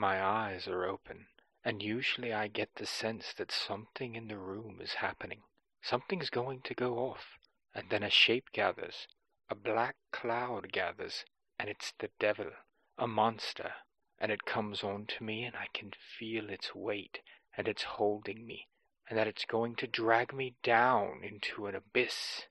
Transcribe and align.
My 0.00 0.24
eyes 0.24 0.66
are 0.66 0.86
open, 0.86 1.26
and 1.62 1.82
usually 1.82 2.32
I 2.32 2.48
get 2.48 2.76
the 2.76 2.86
sense 2.86 3.34
that 3.34 3.52
something 3.52 4.14
in 4.16 4.28
the 4.28 4.38
room 4.38 4.80
is 4.80 4.94
happening. 4.94 5.42
Something's 5.82 6.30
going 6.30 6.62
to 6.62 6.74
go 6.74 7.00
off, 7.00 7.36
and 7.74 7.90
then 7.90 8.02
a 8.02 8.08
shape 8.08 8.50
gathers, 8.54 9.06
a 9.50 9.54
black 9.54 9.96
cloud 10.10 10.72
gathers, 10.72 11.26
and 11.58 11.68
it's 11.68 11.92
the 11.98 12.08
devil, 12.18 12.50
a 12.96 13.06
monster, 13.06 13.74
and 14.18 14.32
it 14.32 14.46
comes 14.46 14.82
on 14.82 15.04
to 15.04 15.22
me, 15.22 15.44
and 15.44 15.54
I 15.54 15.66
can 15.74 15.92
feel 16.18 16.48
its 16.48 16.74
weight, 16.74 17.20
and 17.54 17.68
it's 17.68 17.82
holding 17.82 18.46
me, 18.46 18.68
and 19.10 19.18
that 19.18 19.28
it's 19.28 19.44
going 19.44 19.76
to 19.76 19.86
drag 19.86 20.32
me 20.32 20.54
down 20.62 21.20
into 21.22 21.66
an 21.66 21.74
abyss. 21.74 22.46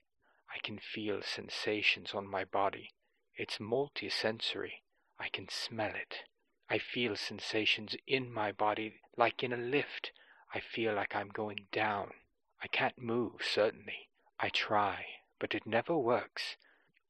I 0.54 0.60
can 0.60 0.78
feel 0.78 1.20
sensations 1.22 2.14
on 2.14 2.30
my 2.30 2.44
body. 2.44 2.92
It's 3.34 3.58
multisensory. 3.58 4.84
I 5.18 5.28
can 5.30 5.48
smell 5.48 5.96
it. 5.96 6.29
I 6.72 6.78
feel 6.78 7.16
sensations 7.16 7.96
in 8.06 8.32
my 8.32 8.52
body 8.52 9.00
like 9.16 9.42
in 9.42 9.52
a 9.52 9.56
lift. 9.56 10.12
I 10.54 10.60
feel 10.60 10.94
like 10.94 11.16
I'm 11.16 11.30
going 11.30 11.66
down. 11.72 12.12
I 12.62 12.68
can't 12.68 12.96
move, 12.96 13.42
certainly. 13.42 14.08
I 14.38 14.50
try, 14.50 15.04
but 15.40 15.52
it 15.52 15.66
never 15.66 15.98
works. 15.98 16.56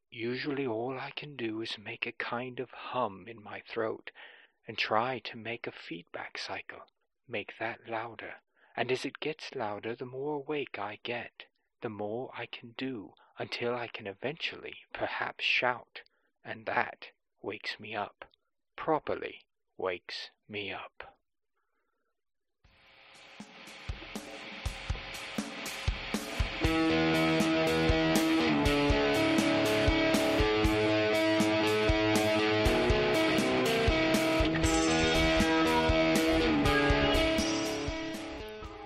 Usually 0.09 0.67
all 0.67 0.99
I 0.99 1.11
can 1.11 1.37
do 1.37 1.61
is 1.61 1.77
make 1.77 2.07
a 2.07 2.13
kind 2.13 2.59
of 2.59 2.71
hum 2.71 3.27
in 3.29 3.43
my 3.43 3.61
throat 3.61 4.11
and 4.67 4.79
try 4.79 5.19
to 5.25 5.37
make 5.37 5.67
a 5.67 5.73
feedback 5.73 6.39
cycle, 6.39 6.87
make 7.29 7.59
that 7.59 7.87
louder. 7.87 8.37
And 8.75 8.91
as 8.91 9.05
it 9.05 9.21
gets 9.21 9.55
louder, 9.55 9.95
the 9.95 10.07
more 10.07 10.37
awake 10.37 10.79
I 10.79 11.01
get, 11.03 11.45
the 11.83 11.91
more 11.91 12.31
I 12.35 12.47
can 12.47 12.71
do 12.79 13.13
until 13.39 13.75
I 13.75 13.89
can 13.89 14.07
eventually 14.07 14.79
perhaps 14.95 15.45
shout, 15.45 16.01
and 16.43 16.65
that 16.65 17.09
wakes 17.43 17.79
me 17.79 17.95
up, 17.95 18.25
properly 18.75 19.43
wakes 19.81 20.31
me 20.49 20.73
up. 20.73 21.17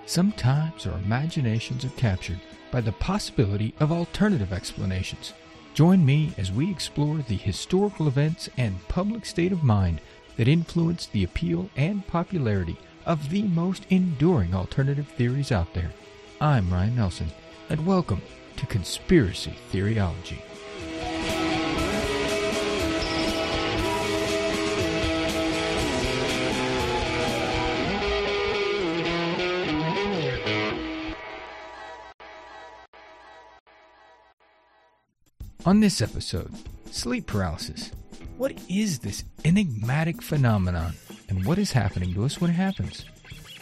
Sometimes 0.07 0.87
our 0.87 0.97
imaginations 0.99 1.85
are 1.85 1.89
captured 1.91 2.39
by 2.71 2.81
the 2.81 2.93
possibility 2.93 3.75
of 3.81 3.91
alternative 3.91 4.53
explanations. 4.53 5.33
Join 5.75 6.07
me 6.07 6.33
as 6.39 6.53
we 6.53 6.71
explore 6.71 7.17
the 7.19 7.35
historical 7.35 8.07
events 8.07 8.49
and 8.57 8.87
public 8.87 9.27
state 9.27 9.51
of 9.51 9.65
mind 9.65 10.01
that 10.37 10.49
influenced 10.49 11.13
the 11.13 11.25
appeal 11.25 11.71
and 11.77 12.07
popularity 12.07 12.77
of 13.07 13.31
the 13.31 13.43
most 13.43 13.85
enduring 13.91 14.55
alternative 14.55 15.09
theories 15.09 15.53
out 15.53 15.73
there. 15.75 15.93
I'm 16.41 16.73
Ryan 16.73 16.97
Nelson, 16.97 17.29
and 17.69 17.87
welcome 17.87 18.23
to 18.57 18.67
Conspiracy 18.67 19.55
Theoryology. 19.73 20.41
On 35.67 35.81
this 35.81 36.03
episode, 36.03 36.53
sleep 36.91 37.27
paralysis. 37.27 37.91
What 38.37 38.59
is 38.69 38.99
this 38.99 39.23
enigmatic 39.45 40.21
phenomenon, 40.21 40.95
and 41.29 41.45
what 41.45 41.57
is 41.57 41.71
happening 41.71 42.13
to 42.15 42.25
us 42.25 42.41
when 42.41 42.51
it 42.51 42.55
happens? 42.55 43.05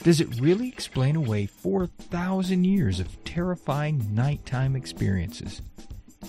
Does 0.03 0.19
it 0.19 0.41
really 0.41 0.69
explain 0.69 1.15
away 1.15 1.45
4,000 1.45 2.65
years 2.65 2.99
of 2.99 3.23
terrifying 3.25 4.15
nighttime 4.15 4.75
experiences? 4.75 5.61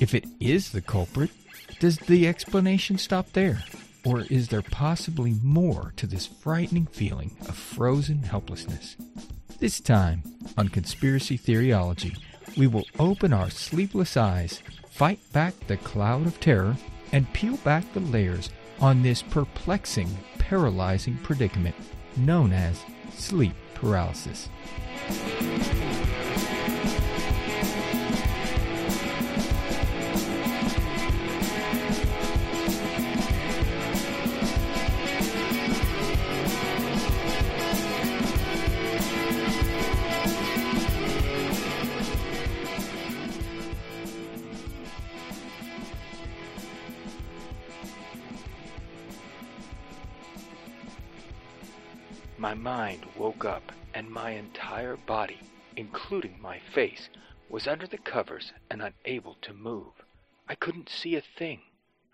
If 0.02 0.14
it 0.14 0.26
is 0.42 0.72
the 0.72 0.82
culprit, 0.82 1.32
does 1.80 1.98
the 2.00 2.28
explanation 2.28 2.98
stop 2.98 3.32
there? 3.32 3.64
Or 4.06 4.22
is 4.30 4.50
there 4.50 4.62
possibly 4.62 5.36
more 5.42 5.94
to 5.96 6.06
this 6.06 6.28
frightening 6.28 6.88
feeling 6.88 7.38
of 7.48 7.56
frozen 7.56 8.24
helplessness? 8.24 8.98
This 9.60 9.80
time 9.80 10.22
on 10.58 10.68
Conspiracy 10.68 11.38
Theoryology, 11.38 12.18
we 12.58 12.68
will 12.68 12.86
open 13.00 13.32
our 13.32 13.50
sleepless 13.50 14.18
eyes 14.18 14.62
fight 14.90 15.20
back 15.32 15.54
the 15.68 15.78
cloud 15.78 16.28
of 16.28 16.40
terror, 16.42 16.76
and 17.14 17.32
peel 17.32 17.56
back 17.58 17.86
the 17.94 18.02
layers 18.02 18.50
on 18.82 19.02
this 19.02 19.22
perplexing, 19.22 20.10
paralyzing 20.40 21.18
predicament 21.20 21.76
known 22.18 22.52
as 22.52 22.84
sleep 23.14 23.54
paralysis. 23.76 24.50
Body, 55.06 55.40
including 55.76 56.42
my 56.42 56.60
face, 56.60 57.10
was 57.50 57.68
under 57.68 57.86
the 57.86 57.98
covers 57.98 58.54
and 58.70 58.82
unable 58.82 59.36
to 59.36 59.54
move. 59.54 59.94
I 60.48 60.56
couldn't 60.56 60.90
see 60.90 61.16
a 61.16 61.22
thing. 61.22 61.62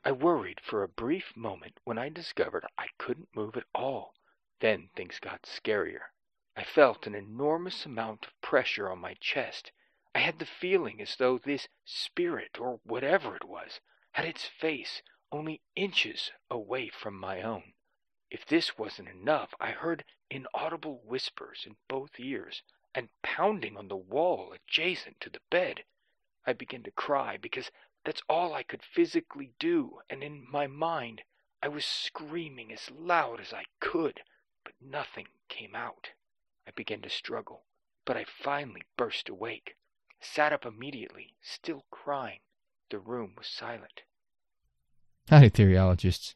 I 0.03 0.11
worried 0.11 0.59
for 0.61 0.81
a 0.81 0.87
brief 0.87 1.35
moment 1.35 1.79
when 1.83 1.97
I 1.97 2.09
discovered 2.09 2.65
I 2.77 2.87
couldn't 2.97 3.35
move 3.35 3.55
at 3.57 3.67
all. 3.75 4.15
Then 4.59 4.89
things 4.95 5.19
got 5.19 5.43
scarier. 5.43 6.11
I 6.55 6.63
felt 6.63 7.07
an 7.07 7.15
enormous 7.15 7.85
amount 7.85 8.25
of 8.25 8.41
pressure 8.41 8.89
on 8.89 8.99
my 8.99 9.13
chest. 9.15 9.71
I 10.15 10.19
had 10.19 10.39
the 10.39 10.45
feeling 10.45 11.01
as 11.01 11.15
though 11.15 11.37
this 11.37 11.67
spirit, 11.85 12.59
or 12.59 12.79
whatever 12.83 13.35
it 13.35 13.45
was, 13.45 13.79
had 14.11 14.25
its 14.25 14.45
face 14.45 15.01
only 15.31 15.61
inches 15.75 16.31
away 16.49 16.89
from 16.89 17.19
my 17.19 17.41
own. 17.41 17.73
If 18.31 18.45
this 18.45 18.77
wasn't 18.77 19.09
enough, 19.09 19.53
I 19.59 19.71
heard 19.71 20.03
inaudible 20.29 21.01
whispers 21.03 21.63
in 21.65 21.77
both 21.87 22.19
ears 22.19 22.61
and 22.95 23.09
pounding 23.21 23.77
on 23.77 23.87
the 23.87 23.95
wall 23.95 24.53
adjacent 24.53 25.19
to 25.21 25.29
the 25.29 25.41
bed. 25.49 25.83
I 26.45 26.53
began 26.53 26.83
to 26.83 26.91
cry 26.91 27.37
because 27.37 27.69
that's 28.03 28.21
all 28.29 28.53
I 28.53 28.63
could 28.63 28.83
physically 28.83 29.51
do, 29.59 29.99
and 30.09 30.23
in 30.23 30.45
my 30.49 30.67
mind 30.67 31.23
I 31.61 31.67
was 31.67 31.85
screaming 31.85 32.71
as 32.71 32.89
loud 32.89 33.41
as 33.41 33.53
I 33.53 33.65
could, 33.79 34.21
but 34.63 34.73
nothing 34.81 35.27
came 35.49 35.75
out. 35.75 36.09
I 36.67 36.71
began 36.71 37.01
to 37.01 37.09
struggle, 37.09 37.65
but 38.05 38.15
I 38.15 38.23
finally 38.23 38.83
burst 38.97 39.29
awake, 39.29 39.75
sat 40.21 40.53
up 40.53 40.65
immediately, 40.65 41.33
still 41.41 41.85
crying. 41.91 42.39
The 42.89 42.99
room 42.99 43.33
was 43.37 43.47
silent. 43.47 44.01
Howdy, 45.29 45.51
theoryologists. 45.51 46.33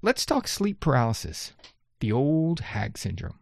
Let's 0.00 0.24
talk 0.24 0.48
sleep 0.48 0.80
paralysis, 0.80 1.52
the 2.00 2.12
old 2.12 2.60
hag 2.60 2.96
syndrome. 2.96 3.38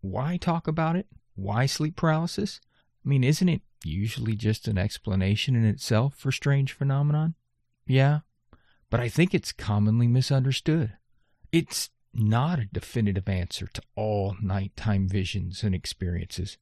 Why 0.00 0.36
talk 0.36 0.66
about 0.66 0.96
it? 0.96 1.06
Why 1.42 1.66
sleep 1.66 1.96
paralysis? 1.96 2.60
I 3.04 3.08
mean, 3.08 3.24
isn't 3.24 3.48
it 3.48 3.62
usually 3.84 4.36
just 4.36 4.68
an 4.68 4.78
explanation 4.78 5.56
in 5.56 5.64
itself 5.64 6.14
for 6.14 6.30
strange 6.30 6.72
phenomenon? 6.72 7.34
Yeah, 7.84 8.20
but 8.90 9.00
I 9.00 9.08
think 9.08 9.34
it's 9.34 9.50
commonly 9.50 10.06
misunderstood. 10.06 10.92
It's 11.50 11.90
not 12.14 12.60
a 12.60 12.66
definitive 12.66 13.28
answer 13.28 13.66
to 13.66 13.82
all 13.96 14.36
nighttime 14.40 15.08
visions 15.08 15.64
and 15.64 15.74
experiences. 15.74 16.58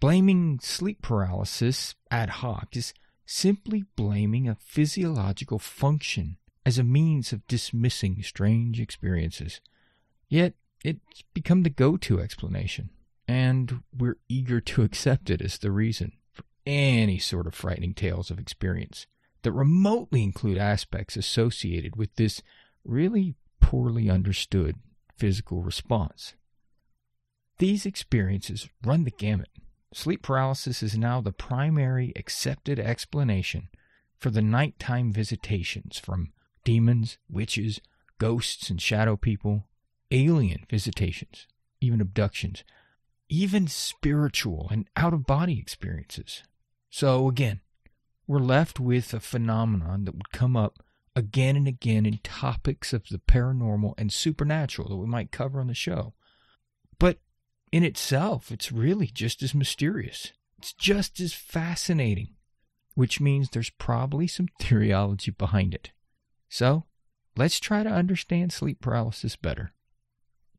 Blaming 0.00 0.58
sleep 0.60 1.02
paralysis 1.02 1.94
ad 2.10 2.30
hoc 2.30 2.76
is 2.76 2.94
simply 3.26 3.84
blaming 3.94 4.48
a 4.48 4.56
physiological 4.56 5.60
function 5.60 6.36
as 6.64 6.78
a 6.78 6.84
means 6.84 7.32
of 7.32 7.46
dismissing 7.46 8.22
strange 8.24 8.80
experiences. 8.80 9.60
Yet, 10.28 10.54
it's 10.82 11.22
become 11.32 11.62
the 11.62 11.70
go 11.70 11.96
to 11.98 12.20
explanation, 12.20 12.90
and 13.28 13.82
we're 13.96 14.18
eager 14.28 14.60
to 14.60 14.82
accept 14.82 15.30
it 15.30 15.42
as 15.42 15.58
the 15.58 15.70
reason 15.70 16.12
for 16.32 16.44
any 16.64 17.18
sort 17.18 17.46
of 17.46 17.54
frightening 17.54 17.94
tales 17.94 18.30
of 18.30 18.38
experience 18.38 19.06
that 19.42 19.52
remotely 19.52 20.22
include 20.22 20.58
aspects 20.58 21.16
associated 21.16 21.96
with 21.96 22.14
this 22.16 22.42
really 22.84 23.34
poorly 23.60 24.08
understood 24.10 24.76
physical 25.16 25.62
response. 25.62 26.34
These 27.58 27.86
experiences 27.86 28.68
run 28.84 29.04
the 29.04 29.10
gamut. 29.10 29.48
Sleep 29.92 30.22
paralysis 30.22 30.82
is 30.82 30.98
now 30.98 31.20
the 31.20 31.32
primary 31.32 32.12
accepted 32.16 32.78
explanation 32.78 33.68
for 34.18 34.30
the 34.30 34.42
nighttime 34.42 35.12
visitations 35.12 35.98
from 35.98 36.32
demons, 36.64 37.18
witches, 37.30 37.80
ghosts, 38.18 38.70
and 38.70 38.80
shadow 38.80 39.16
people. 39.16 39.68
alien 40.10 40.64
visitations, 40.70 41.46
even 41.80 42.00
abductions, 42.00 42.62
even 43.28 43.66
spiritual 43.66 44.68
and 44.70 44.88
out 44.96 45.12
of 45.12 45.26
body 45.26 45.58
experiences. 45.58 46.42
So, 46.90 47.28
again, 47.28 47.60
we're 48.26 48.38
left 48.38 48.80
with 48.80 49.12
a 49.12 49.20
phenomenon 49.20 50.04
that 50.04 50.14
would 50.14 50.32
come 50.32 50.56
up 50.56 50.82
again 51.14 51.56
and 51.56 51.66
again 51.66 52.06
in 52.06 52.18
topics 52.22 52.92
of 52.92 53.08
the 53.08 53.18
paranormal 53.18 53.94
and 53.96 54.12
supernatural 54.12 54.88
that 54.88 54.96
we 54.96 55.06
might 55.06 55.32
cover 55.32 55.60
on 55.60 55.66
the 55.66 55.74
show. 55.74 56.14
But 56.98 57.18
in 57.72 57.82
itself, 57.82 58.52
it's 58.52 58.72
really 58.72 59.06
just 59.06 59.42
as 59.42 59.54
mysterious. 59.54 60.32
It's 60.58 60.72
just 60.72 61.20
as 61.20 61.32
fascinating, 61.32 62.34
which 62.94 63.20
means 63.20 63.50
there's 63.50 63.70
probably 63.70 64.26
some 64.26 64.48
theoryology 64.60 65.36
behind 65.36 65.74
it. 65.74 65.90
So, 66.48 66.84
let's 67.36 67.60
try 67.60 67.82
to 67.82 67.90
understand 67.90 68.52
sleep 68.52 68.80
paralysis 68.80 69.36
better. 69.36 69.72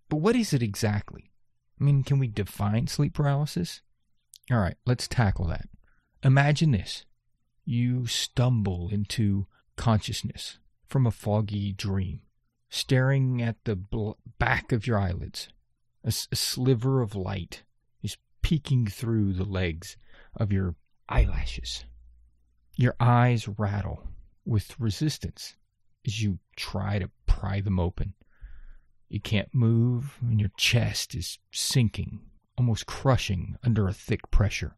But 0.10 0.18
what 0.18 0.36
is 0.36 0.54
it 0.54 0.64
exactly? 0.64 1.32
I 1.80 1.84
mean, 1.84 2.04
can 2.04 2.20
we 2.20 2.28
define 2.28 2.88
sleep 2.88 3.14
paralysis? 3.14 3.82
All 4.52 4.58
right, 4.60 4.78
let's 4.86 5.08
tackle 5.08 5.48
that. 5.48 5.68
Imagine 6.24 6.72
this 6.72 7.06
you 7.66 8.08
stumble 8.08 8.90
into 8.90 9.46
consciousness 9.76 10.58
from 10.88 11.06
a 11.06 11.12
foggy 11.12 11.74
dream, 11.74 12.22
staring 12.70 13.42
at 13.42 13.58
the 13.66 13.76
bl- 13.76 14.12
back 14.40 14.72
of 14.72 14.88
your 14.88 14.98
eyelids. 14.98 15.50
A, 16.04 16.08
s- 16.08 16.30
a 16.32 16.36
sliver 16.36 17.02
of 17.02 17.14
light 17.14 17.64
is 18.02 18.18
peeking 18.42 18.88
through 18.88 19.34
the 19.34 19.44
legs 19.44 19.98
of 20.36 20.52
your 20.52 20.76
eyelashes. 21.10 21.84
Your 22.78 22.96
eyes 23.00 23.48
rattle 23.48 24.08
with 24.46 24.80
resistance 24.80 25.56
as 26.06 26.22
you 26.24 26.40
try 26.56 27.00
to 27.00 27.10
pry 27.26 27.60
them 27.60 27.80
open. 27.80 28.14
You 29.10 29.22
can't 29.22 29.54
move, 29.54 30.18
and 30.22 30.40
your 30.40 30.52
chest 30.58 31.16
is 31.16 31.40
sinking, 31.52 32.20
almost 32.58 32.86
crushing 32.86 33.56
under 33.64 33.88
a 33.88 33.94
thick 33.94 34.30
pressure. 34.32 34.76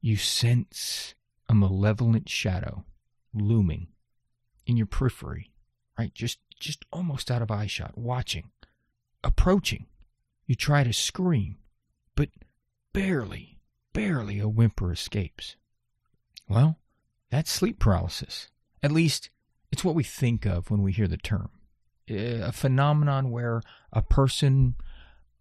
You 0.00 0.16
sense 0.16 1.14
a 1.48 1.54
malevolent 1.54 2.28
shadow 2.28 2.84
looming 3.34 3.88
in 4.66 4.76
your 4.76 4.86
periphery, 4.86 5.50
right? 5.98 6.14
Just 6.14 6.38
just 6.60 6.84
almost 6.92 7.30
out 7.30 7.42
of 7.42 7.50
eyeshot, 7.50 7.96
watching, 7.96 8.50
approaching. 9.22 9.86
You 10.46 10.54
try 10.54 10.82
to 10.82 10.92
scream, 10.92 11.56
but 12.14 12.30
barely, 12.92 13.58
barely 13.92 14.38
a 14.38 14.48
whimper 14.48 14.92
escapes. 14.92 15.56
Well, 16.48 16.78
that's 17.30 17.50
sleep 17.50 17.78
paralysis. 17.78 18.48
At 18.82 18.92
least, 18.92 19.30
it's 19.70 19.84
what 19.84 19.94
we 19.94 20.04
think 20.04 20.46
of 20.46 20.70
when 20.70 20.82
we 20.82 20.92
hear 20.92 21.08
the 21.08 21.16
term. 21.16 21.50
Uh, 22.10 22.46
a 22.46 22.52
phenomenon 22.52 23.30
where 23.30 23.62
a 23.92 24.02
person 24.02 24.74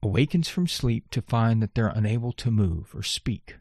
awakens 0.02 0.48
from 0.48 0.68
sleep 0.68 1.10
to 1.12 1.22
find 1.22 1.62
that 1.62 1.76
they're 1.76 1.88
unable 1.88 2.32
to 2.34 2.52
move 2.52 2.94
or 2.94 3.04
speak. 3.04 3.56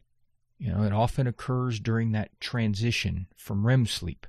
You 0.58 0.72
know, 0.72 0.82
it 0.82 0.92
often 0.92 1.26
occurs 1.26 1.80
during 1.80 2.12
that 2.12 2.40
transition 2.40 3.26
from 3.36 3.66
REM 3.66 3.86
sleep. 3.86 4.26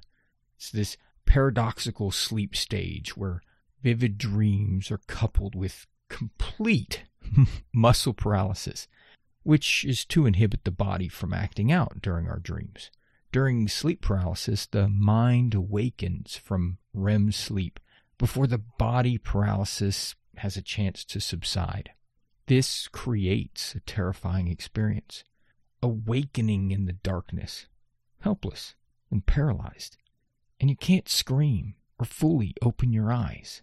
It's 0.58 0.70
this 0.70 0.98
paradoxical 1.26 2.12
sleep 2.12 2.56
stage 2.56 3.16
where 3.16 3.42
vivid 3.82 4.18
dreams 4.18 4.92
are 4.92 5.02
coupled 5.08 5.56
with 5.56 5.88
complete 6.10 7.04
muscle 7.74 8.14
paralysis, 8.14 8.88
which 9.44 9.86
is 9.86 10.06
to 10.06 10.26
inhibit 10.26 10.64
the 10.64 10.72
body 10.72 11.08
from 11.08 11.34
acting 11.34 11.72
out 11.72 12.02
during 12.02 12.28
our 12.28 12.40
dreams. 12.40 12.92
During 13.32 13.68
sleep 13.68 14.02
paralysis, 14.02 14.66
the 14.66 14.88
mind 14.88 15.54
awakens 15.54 16.36
from 16.36 16.78
REM 16.94 17.32
sleep 17.32 17.80
before 18.18 18.48
the 18.48 18.58
body 18.58 19.18
paralysis 19.18 20.16
has 20.38 20.58
a 20.58 20.62
chance 20.62 21.04
to 21.06 21.20
subside. 21.20 21.92
This 22.48 22.88
creates 22.88 23.76
a 23.76 23.80
terrifying 23.82 24.48
experience, 24.48 25.24
awakening 25.82 26.72
in 26.72 26.86
the 26.86 26.94
darkness, 26.94 27.68
helpless 28.22 28.76
and 29.12 29.26
paralyzed, 29.26 29.98
and 30.60 30.70
you 30.70 30.76
can't 30.76 31.10
scream 31.10 31.76
or 32.00 32.06
fully 32.06 32.54
open 32.62 32.94
your 32.94 33.12
eyes. 33.12 33.62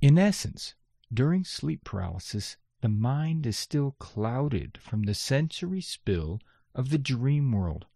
In 0.00 0.18
essence, 0.18 0.74
during 1.12 1.44
sleep 1.44 1.84
paralysis, 1.84 2.56
the 2.80 2.88
mind 2.88 3.46
is 3.46 3.58
still 3.58 3.96
clouded 3.98 4.78
from 4.80 5.02
the 5.02 5.14
sensory 5.14 5.80
spill 5.80 6.40
of 6.74 6.88
the 6.88 6.98
dream 6.98 7.52
world, 7.52 7.86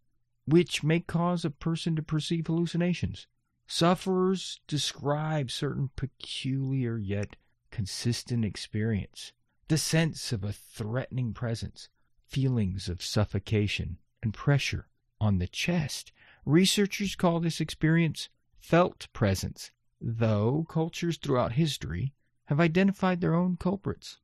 which 0.45 0.83
may 0.83 1.01
cause 1.01 1.45
a 1.45 1.51
person 1.51 1.97
to 1.97 2.03
perceive 2.03 2.47
hallucinations. 2.47 3.27
Sufferers 3.67 4.61
describe 4.67 5.51
certain 5.51 5.91
peculiar 5.97 6.99
yet 6.99 7.37
consistent 7.71 8.45
experience, 8.45 9.33
the 9.69 9.79
sense 9.79 10.33
of 10.33 10.45
a 10.45 10.53
threatening 10.53 11.33
presence, 11.33 11.89
feelings 12.29 12.89
of 12.89 13.03
suffocation 13.03 13.99
and 14.23 14.35
pressure 14.35 14.89
on 15.21 15.39
the 15.39 15.49
chest. 15.49 16.13
Researchers 16.45 17.17
call 17.17 17.41
this 17.41 17.61
experience 17.61 18.29
felt 18.59 19.09
presence, 19.13 19.71
though 20.01 20.67
cultures 20.69 21.17
throughout 21.17 21.53
history 21.53 22.13
have 22.47 22.61
identified 22.61 23.21
their 23.21 23.35
own 23.35 23.57
culprits. 23.57 24.19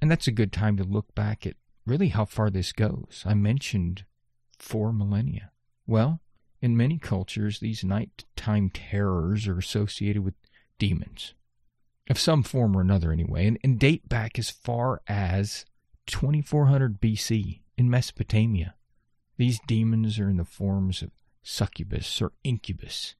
And 0.00 0.10
that's 0.10 0.28
a 0.28 0.32
good 0.32 0.52
time 0.52 0.76
to 0.76 0.84
look 0.84 1.14
back 1.14 1.46
at 1.46 1.56
really 1.86 2.08
how 2.08 2.24
far 2.24 2.50
this 2.50 2.72
goes. 2.72 3.22
I 3.24 3.34
mentioned 3.34 4.04
four 4.58 4.92
millennia. 4.92 5.52
Well, 5.86 6.20
in 6.66 6.76
many 6.76 6.98
cultures, 6.98 7.60
these 7.60 7.84
nighttime 7.84 8.70
terrors 8.70 9.46
are 9.46 9.56
associated 9.56 10.24
with 10.24 10.34
demons, 10.78 11.32
of 12.10 12.18
some 12.18 12.42
form 12.42 12.76
or 12.76 12.80
another, 12.80 13.12
anyway, 13.12 13.46
and, 13.46 13.56
and 13.62 13.78
date 13.78 14.08
back 14.08 14.36
as 14.36 14.50
far 14.50 15.00
as 15.06 15.64
2400 16.06 17.00
BC 17.00 17.60
in 17.78 17.88
Mesopotamia. 17.88 18.74
These 19.36 19.60
demons 19.68 20.18
are 20.18 20.28
in 20.28 20.38
the 20.38 20.44
forms 20.44 21.02
of 21.02 21.12
succubus 21.44 22.20
or 22.20 22.32
incubus, 22.42 23.14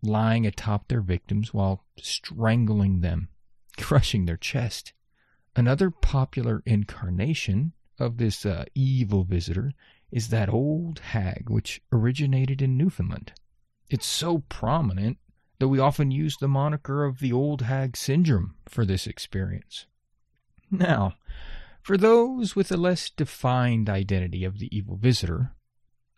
lying 0.00 0.46
atop 0.46 0.86
their 0.86 1.00
victims 1.00 1.52
while 1.52 1.84
strangling 1.98 3.00
them, 3.00 3.28
crushing 3.76 4.26
their 4.26 4.36
chest. 4.36 4.92
Another 5.56 5.90
popular 5.90 6.62
incarnation 6.64 7.72
of 7.98 8.18
this 8.18 8.46
uh, 8.46 8.66
evil 8.76 9.24
visitor 9.24 9.72
is 10.12 10.28
that 10.28 10.50
old 10.50 10.98
hag 10.98 11.48
which 11.48 11.80
originated 11.90 12.60
in 12.60 12.76
Newfoundland. 12.76 13.32
It's 13.88 14.06
so 14.06 14.44
prominent 14.48 15.18
that 15.58 15.68
we 15.68 15.78
often 15.78 16.10
use 16.10 16.36
the 16.36 16.48
moniker 16.48 17.04
of 17.04 17.18
the 17.18 17.32
old 17.32 17.62
hag 17.62 17.96
syndrome 17.96 18.54
for 18.68 18.84
this 18.84 19.06
experience. 19.06 19.86
Now, 20.70 21.14
for 21.82 21.96
those 21.96 22.54
with 22.54 22.70
a 22.70 22.76
less 22.76 23.10
defined 23.10 23.88
identity 23.88 24.44
of 24.44 24.58
the 24.58 24.74
evil 24.76 24.96
visitor, 24.96 25.54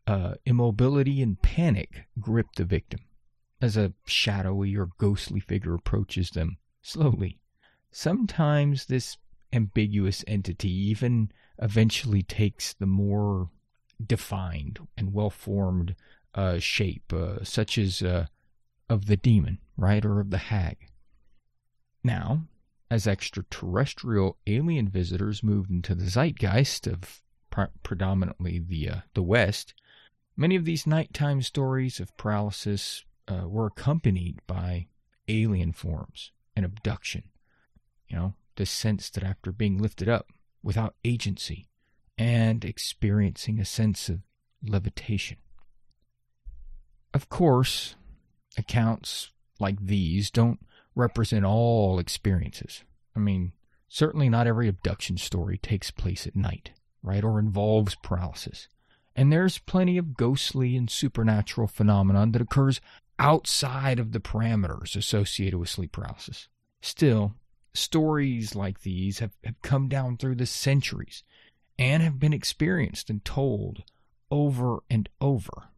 uh, 0.07 0.35
immobility 0.45 1.23
and 1.23 1.41
panic 1.41 2.07
grip 2.21 2.47
the 2.57 2.65
victim 2.65 3.01
as 3.61 3.77
a 3.77 3.95
shadowy 4.07 4.77
or 4.77 4.91
ghostly 4.99 5.41
figure 5.41 5.75
approaches 5.75 6.31
them 6.31 6.59
slowly. 6.83 7.39
Sometimes 7.91 8.87
this 8.87 9.17
ambiguous 9.53 10.25
entity 10.27 10.71
even 10.71 11.31
eventually 11.59 12.23
takes 12.23 12.75
the 12.75 12.87
more 12.87 13.51
defined 14.05 14.79
and 14.97 15.13
well 15.13 15.31
formed 15.31 15.95
uh, 16.35 16.59
shape, 16.59 17.13
uh, 17.13 17.43
such 17.45 17.79
as 17.79 18.03
uh, 18.03 18.27
of 18.89 19.07
the 19.07 19.17
demon, 19.17 19.59
right, 19.77 20.05
or 20.05 20.21
of 20.21 20.31
the 20.31 20.39
hag. 20.39 20.89
Now, 22.03 22.47
as 22.91 23.07
extraterrestrial 23.07 24.37
alien 24.47 24.89
visitors 24.89 25.43
moved 25.43 25.71
into 25.71 25.95
the 25.95 26.09
zeitgeist 26.09 26.87
of 26.87 27.23
pre- 27.51 27.67
predominantly 27.83 28.59
the 28.59 28.89
uh, 28.89 29.01
the 29.15 29.23
West, 29.23 29.75
many 30.37 30.57
of 30.57 30.65
these 30.65 30.87
nighttime 30.87 31.41
stories 31.43 32.01
of 32.01 32.17
paralysis 32.17 33.05
uh, 33.29 33.49
were 33.49 33.67
accompanied 33.67 34.39
by 34.47 34.87
alien 35.29 35.73
forms 35.73 36.33
and 36.55 36.65
abduction. 36.65 37.23
You 38.09 38.17
know, 38.17 38.35
the 38.57 38.67
sense 38.67 39.09
that 39.11 39.25
after 39.25 39.51
being 39.51 39.79
lifted 39.79 40.09
up 40.09 40.29
without 40.63 40.95
agency 41.05 41.67
and 42.17 42.65
experiencing 42.65 43.59
a 43.59 43.65
sense 43.65 44.09
of 44.09 44.21
levitation. 44.63 45.37
Of 47.13 47.29
course, 47.29 47.97
accounts 48.57 49.31
like 49.61 49.85
these 49.85 50.31
don't 50.31 50.61
represent 50.95 51.45
all 51.45 51.99
experiences. 51.99 52.85
I 53.17 53.19
mean, 53.21 53.53
certainly 53.89 54.29
not 54.29 54.47
every 54.47 54.69
abduction 54.69 55.17
story 55.17 55.59
takes 55.59 55.91
place 55.91 56.27
at 56.27 56.37
night, 56.37 56.73
right, 57.03 57.25
or 57.25 57.39
involves 57.39 57.95
paralysis. 57.97 58.69
And 59.17 59.33
there's 59.33 59.59
plenty 59.59 59.97
of 59.97 60.17
ghostly 60.17 60.77
and 60.77 60.91
supernatural 60.91 61.69
phenomenon 61.69 62.33
that 62.33 62.43
occurs 62.43 62.81
outside 63.19 64.01
of 64.01 64.11
the 64.11 64.21
parameters 64.21 64.97
associated 64.97 65.59
with 65.59 65.69
sleep 65.69 65.93
paralysis. 65.93 66.49
Still, 66.83 67.35
stories 67.73 68.57
like 68.57 68.83
these 68.83 69.21
have, 69.21 69.33
have 69.45 69.61
come 69.63 69.89
down 69.89 70.17
through 70.17 70.35
the 70.35 70.47
centuries 70.47 71.23
and 71.79 72.03
have 72.03 72.19
been 72.19 72.33
experienced 72.33 73.11
and 73.11 73.25
told 73.25 73.83
over 74.31 74.83
and 74.91 75.09
over. 75.21 75.71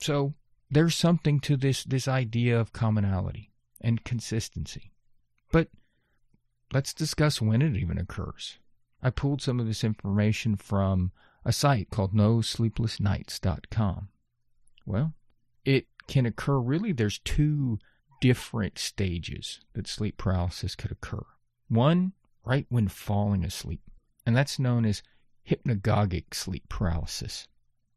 So 0.00 0.34
there's 0.70 0.94
something 0.94 1.40
to 1.40 1.56
this 1.56 1.84
this 1.84 2.08
idea 2.08 2.58
of 2.58 2.72
commonality 2.72 3.52
and 3.80 4.04
consistency. 4.04 4.92
But 5.50 5.68
let's 6.72 6.92
discuss 6.92 7.40
when 7.40 7.62
it 7.62 7.76
even 7.76 7.98
occurs. 7.98 8.58
I 9.02 9.10
pulled 9.10 9.40
some 9.40 9.60
of 9.60 9.66
this 9.66 9.84
information 9.84 10.56
from 10.56 11.12
a 11.44 11.52
site 11.52 11.90
called 11.90 12.14
NoSleeplessNights.com. 12.14 14.08
Well, 14.84 15.14
it 15.64 15.86
can 16.08 16.26
occur 16.26 16.58
really, 16.58 16.92
there's 16.92 17.20
two 17.20 17.78
different 18.20 18.78
stages 18.78 19.60
that 19.74 19.86
sleep 19.86 20.16
paralysis 20.16 20.74
could 20.74 20.90
occur. 20.90 21.24
One, 21.68 22.12
right 22.44 22.66
when 22.68 22.88
falling 22.88 23.44
asleep, 23.44 23.82
and 24.26 24.36
that's 24.36 24.58
known 24.58 24.84
as 24.84 25.02
hypnagogic 25.48 26.34
sleep 26.34 26.68
paralysis. 26.68 27.48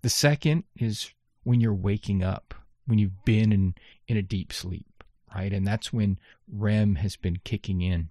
The 0.02 0.10
second 0.10 0.64
is 0.76 1.14
when 1.44 1.62
you're 1.62 1.74
waking 1.74 2.24
up, 2.24 2.54
when 2.86 3.00
you've 3.00 3.26
been 3.26 3.52
in, 3.52 3.76
in 4.08 4.18
a 4.18 4.22
deep 4.22 4.54
sleep, 4.54 5.04
right? 5.36 5.52
And 5.52 5.66
that's 5.66 5.94
when 5.94 6.20
REM 6.52 6.96
has 6.96 7.16
been 7.16 7.38
kicking 7.44 7.82
in. 7.82 8.10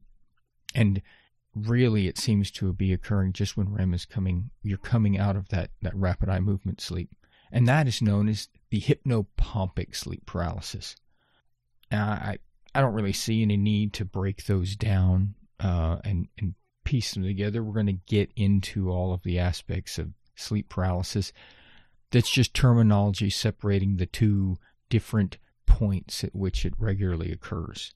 And 0.74 1.02
really 1.54 2.06
it 2.06 2.18
seems 2.18 2.50
to 2.52 2.72
be 2.72 2.92
occurring 2.92 3.32
just 3.32 3.56
when 3.56 3.72
REM 3.72 3.92
is 3.92 4.06
coming 4.06 4.50
you're 4.62 4.78
coming 4.78 5.18
out 5.18 5.34
of 5.34 5.48
that, 5.48 5.70
that 5.82 5.94
rapid 5.96 6.28
eye 6.28 6.40
movement 6.40 6.80
sleep. 6.80 7.10
And 7.52 7.66
that 7.66 7.88
is 7.88 8.00
known 8.00 8.28
as 8.28 8.48
the 8.70 8.80
hypnopompic 8.80 9.96
sleep 9.96 10.24
paralysis. 10.26 10.94
Now, 11.90 12.10
I 12.10 12.38
I 12.74 12.80
don't 12.80 12.94
really 12.94 13.12
see 13.12 13.42
any 13.42 13.56
need 13.56 13.92
to 13.94 14.04
break 14.04 14.44
those 14.44 14.76
down 14.76 15.34
uh, 15.58 15.96
and 16.04 16.28
and 16.38 16.54
piece 16.90 17.14
them 17.14 17.22
together. 17.22 17.62
We're 17.62 17.72
going 17.72 17.86
to 17.86 17.92
get 17.92 18.32
into 18.34 18.90
all 18.90 19.14
of 19.14 19.22
the 19.22 19.38
aspects 19.38 19.96
of 19.96 20.10
sleep 20.34 20.68
paralysis. 20.68 21.32
That's 22.10 22.28
just 22.28 22.52
terminology 22.52 23.30
separating 23.30 23.96
the 23.96 24.06
two 24.06 24.56
different 24.88 25.38
points 25.66 26.24
at 26.24 26.34
which 26.34 26.66
it 26.66 26.74
regularly 26.78 27.30
occurs. 27.30 27.94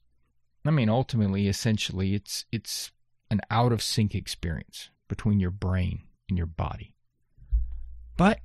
I 0.63 0.71
mean, 0.71 0.87
ultimately, 0.87 1.49
essentially, 1.49 2.13
it's 2.13 2.45
it's 2.53 2.93
an 3.29 3.41
out 3.51 3.73
of 3.73 3.83
sync 3.83 4.15
experience 4.15 4.91
between 5.09 5.41
your 5.41 5.51
brain 5.51 6.03
and 6.29 6.37
your 6.37 6.47
body. 6.47 6.95
But 8.15 8.39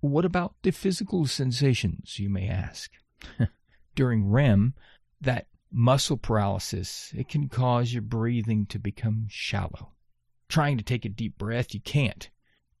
what 0.00 0.26
about 0.26 0.54
the 0.64 0.70
physical 0.70 1.26
sensations, 1.26 2.18
you 2.18 2.28
may 2.28 2.46
ask? 2.46 2.90
During 3.94 4.28
REM, 4.28 4.74
that 5.22 5.46
muscle 5.70 6.16
paralysis, 6.16 7.12
it 7.16 7.28
can 7.28 7.48
cause 7.48 7.92
your 7.92 8.02
breathing 8.02 8.66
to 8.66 8.78
become 8.78 9.26
shallow. 9.28 9.92
Trying 10.48 10.78
to 10.78 10.84
take 10.84 11.04
a 11.04 11.08
deep 11.10 11.36
breath, 11.38 11.74
you 11.74 11.80
can't. 11.80 12.30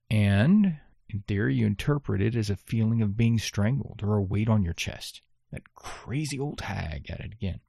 And 0.08 0.78
in 1.08 1.20
theory, 1.22 1.56
you 1.56 1.66
interpret 1.66 2.20
it 2.20 2.34
as 2.36 2.50
a 2.50 2.56
feeling 2.56 3.02
of 3.02 3.16
being 3.16 3.38
strangled 3.38 4.00
or 4.02 4.16
a 4.16 4.22
weight 4.22 4.48
on 4.48 4.62
your 4.62 4.74
chest. 4.74 5.22
That 5.52 5.74
crazy 5.74 6.38
old 6.38 6.60
hag 6.60 7.10
at 7.10 7.20
it 7.20 7.32
again. 7.32 7.60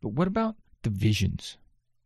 But 0.00 0.10
what 0.10 0.28
about 0.28 0.56
the 0.82 0.90
visions? 0.90 1.56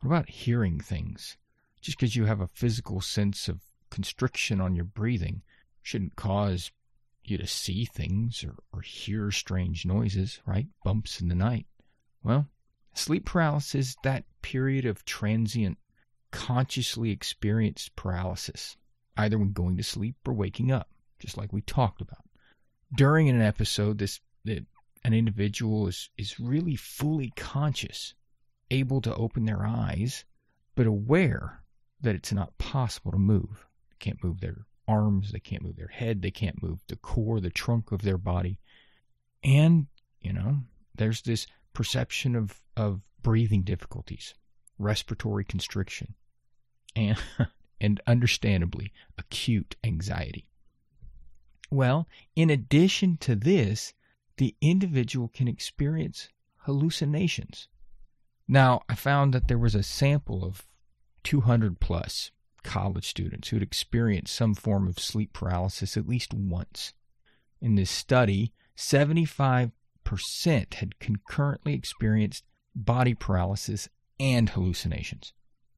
What 0.00 0.10
about 0.10 0.28
hearing 0.28 0.80
things? 0.80 1.36
Just 1.80 1.98
because 1.98 2.16
you 2.16 2.26
have 2.26 2.40
a 2.40 2.48
physical 2.48 3.00
sense 3.00 3.48
of 3.48 3.60
constriction 3.90 4.60
on 4.60 4.74
your 4.74 4.84
breathing 4.84 5.42
shouldn't 5.82 6.16
cause 6.16 6.70
you 7.24 7.38
to 7.38 7.46
see 7.46 7.84
things 7.84 8.44
or, 8.44 8.56
or 8.72 8.82
hear 8.82 9.30
strange 9.30 9.86
noises, 9.86 10.40
right? 10.46 10.66
Bumps 10.84 11.20
in 11.20 11.28
the 11.28 11.34
night. 11.34 11.66
Well, 12.26 12.48
sleep 12.92 13.24
paralysis, 13.24 13.74
is 13.90 13.96
that 14.02 14.24
period 14.42 14.84
of 14.84 15.04
transient, 15.04 15.78
consciously 16.32 17.12
experienced 17.12 17.94
paralysis, 17.94 18.76
either 19.16 19.38
when 19.38 19.52
going 19.52 19.76
to 19.76 19.84
sleep 19.84 20.16
or 20.26 20.32
waking 20.32 20.72
up, 20.72 20.90
just 21.20 21.36
like 21.36 21.52
we 21.52 21.60
talked 21.62 22.00
about. 22.00 22.24
During 22.92 23.28
an 23.28 23.40
episode, 23.40 23.98
this 23.98 24.18
that 24.44 24.66
an 25.04 25.14
individual 25.14 25.86
is, 25.86 26.10
is 26.18 26.40
really 26.40 26.74
fully 26.74 27.32
conscious 27.36 28.14
able 28.72 29.00
to 29.02 29.14
open 29.14 29.44
their 29.44 29.64
eyes, 29.64 30.24
but 30.74 30.88
aware 30.88 31.62
that 32.00 32.16
it's 32.16 32.32
not 32.32 32.58
possible 32.58 33.12
to 33.12 33.18
move. 33.18 33.68
They 33.90 33.96
can't 34.00 34.24
move 34.24 34.40
their 34.40 34.66
arms, 34.88 35.30
they 35.30 35.38
can't 35.38 35.62
move 35.62 35.76
their 35.76 35.86
head, 35.86 36.22
they 36.22 36.32
can't 36.32 36.60
move 36.60 36.80
the 36.88 36.96
core, 36.96 37.38
the 37.38 37.50
trunk 37.50 37.92
of 37.92 38.02
their 38.02 38.18
body. 38.18 38.58
And, 39.44 39.86
you 40.20 40.32
know, 40.32 40.58
there's 40.96 41.22
this 41.22 41.46
perception 41.76 42.34
of, 42.34 42.62
of 42.74 43.02
breathing 43.22 43.62
difficulties, 43.62 44.32
respiratory 44.78 45.44
constriction, 45.44 46.14
and, 46.96 47.18
and 47.82 48.00
understandably, 48.06 48.94
acute 49.18 49.76
anxiety. 49.84 50.48
Well, 51.70 52.08
in 52.34 52.48
addition 52.48 53.18
to 53.18 53.36
this, 53.36 53.92
the 54.38 54.56
individual 54.62 55.28
can 55.28 55.48
experience 55.48 56.30
hallucinations. 56.60 57.68
Now, 58.48 58.80
I 58.88 58.94
found 58.94 59.34
that 59.34 59.46
there 59.46 59.58
was 59.58 59.74
a 59.74 59.82
sample 59.82 60.46
of 60.46 60.66
200 61.24 61.78
plus 61.78 62.30
college 62.62 63.06
students 63.06 63.48
who 63.48 63.56
had 63.56 63.62
experienced 63.62 64.34
some 64.34 64.54
form 64.54 64.88
of 64.88 64.98
sleep 64.98 65.34
paralysis 65.34 65.98
at 65.98 66.08
least 66.08 66.32
once. 66.32 66.94
In 67.60 67.74
this 67.74 67.90
study, 67.90 68.54
75% 68.78 69.72
had 70.74 70.98
concurrently 70.98 71.74
experienced 71.74 72.44
body 72.74 73.14
paralysis 73.14 73.88
and 74.20 74.50
hallucinations. 74.50 75.32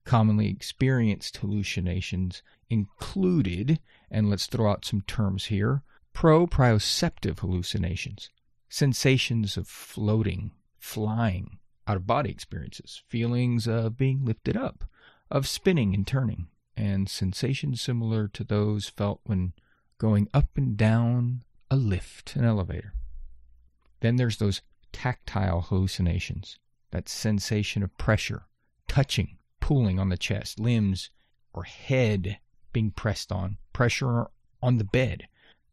Commonly 0.04 0.48
experienced 0.48 1.36
hallucinations 1.36 2.42
included, 2.70 3.80
and 4.10 4.30
let's 4.30 4.46
throw 4.46 4.70
out 4.70 4.84
some 4.84 5.02
terms 5.02 5.46
here, 5.46 5.82
proprioceptive 6.14 7.40
hallucinations, 7.40 8.30
sensations 8.68 9.56
of 9.56 9.68
floating, 9.68 10.52
flying, 10.78 11.58
out 11.86 11.96
of 11.96 12.06
body 12.06 12.30
experiences, 12.30 13.02
feelings 13.08 13.66
of 13.66 13.96
being 13.96 14.24
lifted 14.24 14.56
up, 14.56 14.84
of 15.30 15.46
spinning 15.46 15.94
and 15.94 16.06
turning, 16.06 16.48
and 16.76 17.08
sensations 17.08 17.80
similar 17.80 18.28
to 18.28 18.44
those 18.44 18.88
felt 18.88 19.20
when 19.24 19.52
going 19.98 20.28
up 20.32 20.56
and 20.56 20.76
down 20.76 21.42
a 21.70 21.76
lift, 21.76 22.34
an 22.36 22.44
elevator. 22.44 22.94
Then 24.00 24.16
there's 24.16 24.36
those 24.36 24.62
tactile 24.92 25.62
hallucinations, 25.62 26.58
that 26.90 27.08
sensation 27.08 27.82
of 27.82 27.96
pressure, 27.98 28.46
touching, 28.86 29.38
pulling 29.60 29.98
on 29.98 30.08
the 30.08 30.16
chest, 30.16 30.58
limbs 30.58 31.10
or 31.52 31.64
head 31.64 32.38
being 32.72 32.90
pressed 32.90 33.32
on, 33.32 33.58
pressure 33.72 34.26
on 34.62 34.78
the 34.78 34.84
bed, 34.84 35.28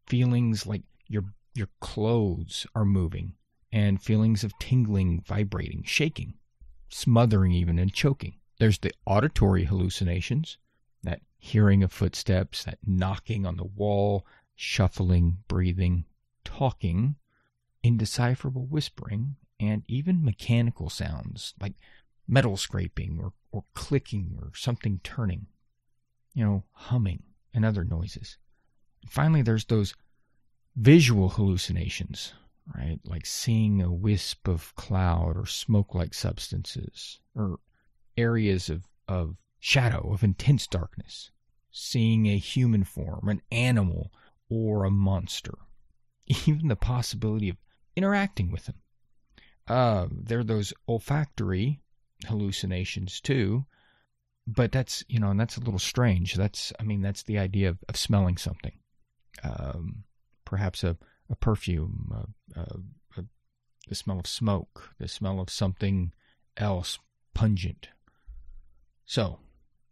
feelings 0.06 0.66
like 0.66 0.82
your 1.08 1.24
your 1.54 1.68
clothes 1.80 2.66
are 2.74 2.84
moving, 2.84 3.34
and 3.72 4.02
feelings 4.02 4.44
of 4.44 4.58
tingling, 4.58 5.22
vibrating, 5.22 5.82
shaking, 5.84 6.34
smothering 6.88 7.52
even, 7.52 7.78
and 7.78 7.92
choking. 7.94 8.38
There's 8.58 8.78
the 8.78 8.92
auditory 9.06 9.64
hallucinations, 9.64 10.58
that 11.02 11.22
hearing 11.38 11.82
of 11.82 11.92
footsteps, 11.92 12.64
that 12.64 12.78
knocking 12.86 13.46
on 13.46 13.56
the 13.56 13.64
wall, 13.64 14.26
shuffling, 14.54 15.38
breathing, 15.48 16.04
talking, 16.44 17.16
indecipherable 17.86 18.66
whispering, 18.66 19.36
and 19.58 19.82
even 19.88 20.24
mechanical 20.24 20.90
sounds 20.90 21.54
like 21.60 21.74
metal 22.28 22.56
scraping 22.56 23.18
or, 23.22 23.32
or 23.52 23.64
clicking 23.74 24.38
or 24.40 24.50
something 24.54 25.00
turning, 25.02 25.46
you 26.34 26.44
know, 26.44 26.64
humming 26.72 27.22
and 27.54 27.64
other 27.64 27.84
noises. 27.84 28.36
And 29.02 29.10
finally, 29.10 29.42
there's 29.42 29.64
those 29.66 29.94
visual 30.76 31.30
hallucinations 31.30 32.32
right? 32.74 32.98
Like 33.04 33.26
seeing 33.26 33.80
a 33.80 33.92
wisp 33.92 34.48
of 34.48 34.74
cloud 34.74 35.36
or 35.36 35.46
smoke 35.46 35.94
like 35.94 36.14
substances, 36.14 37.20
or 37.34 37.58
areas 38.16 38.68
of, 38.68 38.84
of 39.08 39.36
shadow, 39.60 40.12
of 40.12 40.24
intense 40.24 40.66
darkness, 40.66 41.30
seeing 41.70 42.26
a 42.26 42.38
human 42.38 42.84
form, 42.84 43.28
an 43.28 43.42
animal, 43.52 44.12
or 44.48 44.84
a 44.84 44.90
monster, 44.90 45.58
even 46.46 46.68
the 46.68 46.76
possibility 46.76 47.48
of 47.48 47.56
interacting 47.96 48.50
with 48.50 48.66
them. 48.66 48.76
Uh, 49.66 50.06
there 50.10 50.38
are 50.38 50.44
those 50.44 50.72
olfactory 50.88 51.80
hallucinations 52.26 53.20
too, 53.20 53.64
but 54.46 54.70
that's 54.70 55.04
you 55.08 55.18
know, 55.18 55.30
and 55.30 55.40
that's 55.40 55.56
a 55.56 55.60
little 55.60 55.78
strange. 55.78 56.34
That's 56.34 56.72
I 56.78 56.84
mean, 56.84 57.02
that's 57.02 57.24
the 57.24 57.38
idea 57.38 57.70
of, 57.70 57.78
of 57.88 57.96
smelling 57.96 58.36
something, 58.36 58.78
um, 59.42 60.04
perhaps 60.44 60.84
a 60.84 60.96
a 61.28 61.34
perfume, 61.36 62.26
a, 62.54 62.60
a, 62.60 62.78
the 63.88 63.94
smell 63.94 64.18
of 64.18 64.26
smoke, 64.26 64.94
the 64.98 65.08
smell 65.08 65.40
of 65.40 65.50
something 65.50 66.12
else 66.56 66.98
pungent. 67.34 67.88
So, 69.04 69.38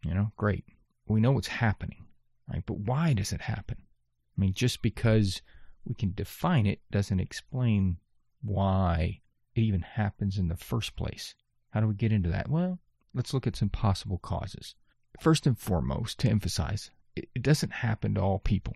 you 0.04 0.14
know, 0.14 0.32
great. 0.36 0.64
We 1.06 1.20
know 1.20 1.32
what's 1.32 1.48
happening, 1.48 2.06
right? 2.50 2.62
But 2.66 2.78
why 2.78 3.12
does 3.12 3.32
it 3.32 3.40
happen? 3.40 3.76
I 3.80 4.40
mean, 4.40 4.52
just 4.54 4.82
because 4.82 5.42
we 5.86 5.94
can 5.94 6.12
define 6.14 6.66
it 6.66 6.80
doesn't 6.90 7.20
explain 7.20 7.98
why 8.42 9.20
it 9.54 9.60
even 9.60 9.82
happens 9.82 10.38
in 10.38 10.48
the 10.48 10.56
first 10.56 10.96
place. 10.96 11.34
How 11.70 11.80
do 11.80 11.88
we 11.88 11.94
get 11.94 12.12
into 12.12 12.30
that? 12.30 12.48
Well, 12.48 12.78
let's 13.12 13.34
look 13.34 13.46
at 13.46 13.56
some 13.56 13.68
possible 13.68 14.18
causes. 14.18 14.74
First 15.20 15.46
and 15.46 15.58
foremost, 15.58 16.18
to 16.20 16.28
emphasize, 16.28 16.90
it, 17.14 17.42
doesn't 17.42 17.72
happen 17.72 18.14
to 18.14 18.20
all 18.20 18.38
people, 18.38 18.74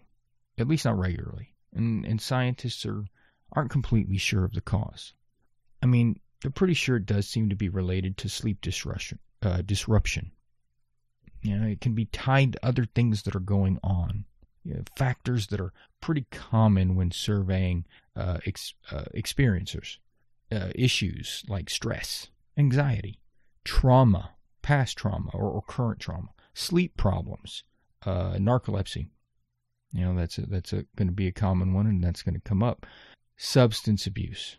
at 0.58 0.68
least 0.68 0.84
not 0.84 0.98
regularly 0.98 1.54
and, 1.72 2.04
and 2.04 2.20
scientists 2.20 2.84
are 2.86 3.04
aren't 3.52 3.70
completely 3.70 4.18
sure 4.18 4.44
of 4.44 4.52
the 4.52 4.60
cause. 4.60 5.14
I 5.82 5.86
mean, 5.86 6.20
they're 6.42 6.50
pretty 6.50 6.74
sure 6.74 6.96
it 6.96 7.06
does 7.06 7.26
seem 7.26 7.48
to 7.48 7.56
be 7.56 7.70
related 7.70 8.18
to 8.18 8.28
sleep 8.28 8.60
disruption. 8.60 9.18
Uh, 9.40 9.62
disruption. 9.62 10.32
You 11.40 11.56
know, 11.56 11.66
it 11.66 11.80
can 11.80 11.94
be 11.94 12.06
tied 12.06 12.52
to 12.52 12.66
other 12.66 12.84
things 12.84 13.22
that 13.22 13.34
are 13.34 13.40
going 13.40 13.78
on. 13.82 14.24
You 14.64 14.74
know, 14.74 14.82
factors 14.96 15.46
that 15.48 15.60
are 15.60 15.72
pretty 16.00 16.26
common 16.30 16.94
when 16.96 17.10
surveying 17.10 17.86
uh, 18.16 18.38
ex, 18.46 18.74
uh, 18.90 19.04
experiencers. 19.14 19.98
Uh, 20.50 20.70
issues 20.74 21.44
like 21.46 21.68
stress, 21.68 22.28
anxiety, 22.56 23.20
trauma, 23.64 24.30
past 24.62 24.96
trauma 24.96 25.30
or, 25.34 25.50
or 25.50 25.60
current 25.60 26.00
trauma, 26.00 26.30
sleep 26.54 26.96
problems, 26.96 27.64
uh, 28.06 28.32
narcolepsy. 28.32 29.10
You 29.92 30.06
know, 30.06 30.16
that's 30.16 30.38
a, 30.38 30.46
that's 30.46 30.72
going 30.72 31.08
to 31.08 31.12
be 31.12 31.26
a 31.26 31.32
common 31.32 31.74
one, 31.74 31.86
and 31.86 32.02
that's 32.02 32.22
going 32.22 32.34
to 32.34 32.40
come 32.40 32.62
up. 32.62 32.86
Substance 33.36 34.06
abuse, 34.06 34.56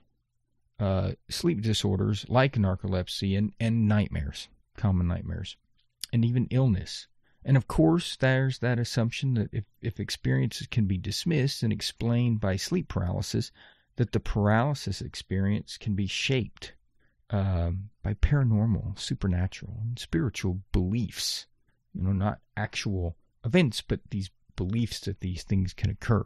uh, 0.79 1.13
sleep 1.27 1.62
disorders 1.62 2.24
like 2.29 2.53
narcolepsy, 2.53 3.36
and, 3.36 3.53
and 3.60 3.88
nightmares, 3.88 4.48
common 4.77 5.08
nightmares, 5.08 5.58
and 6.13 6.24
even 6.24 6.48
illness. 6.51 7.08
And 7.43 7.55
of 7.55 7.67
course, 7.67 8.15
there's 8.17 8.60
that 8.60 8.79
assumption 8.79 9.34
that 9.36 9.50
if, 9.53 9.63
if 9.81 10.00
experiences 10.00 10.67
can 10.67 10.86
be 10.86 10.98
dismissed 10.98 11.63
and 11.63 11.72
explained 11.72 12.39
by 12.39 12.58
sleep 12.58 12.89
paralysis, 12.89 13.51
that 13.96 14.12
the 14.12 14.19
paralysis 14.19 15.01
experience 15.01 15.77
can 15.77 15.96
be 15.96 16.08
shaped 16.08 16.74
um, 17.29 17.89
by 18.03 18.13
paranormal, 18.15 18.98
supernatural, 19.00 19.77
and 19.81 20.00
spiritual 20.00 20.62
beliefs. 20.72 21.46
You 21.93 22.03
know, 22.03 22.12
not 22.12 22.39
actual 22.58 23.15
events, 23.46 23.81
but 23.81 24.00
these 24.10 24.29
beliefs 24.55 25.00
that 25.01 25.22
these 25.22 25.43
things 25.43 25.74
can 25.74 25.89
occur. 25.89 26.24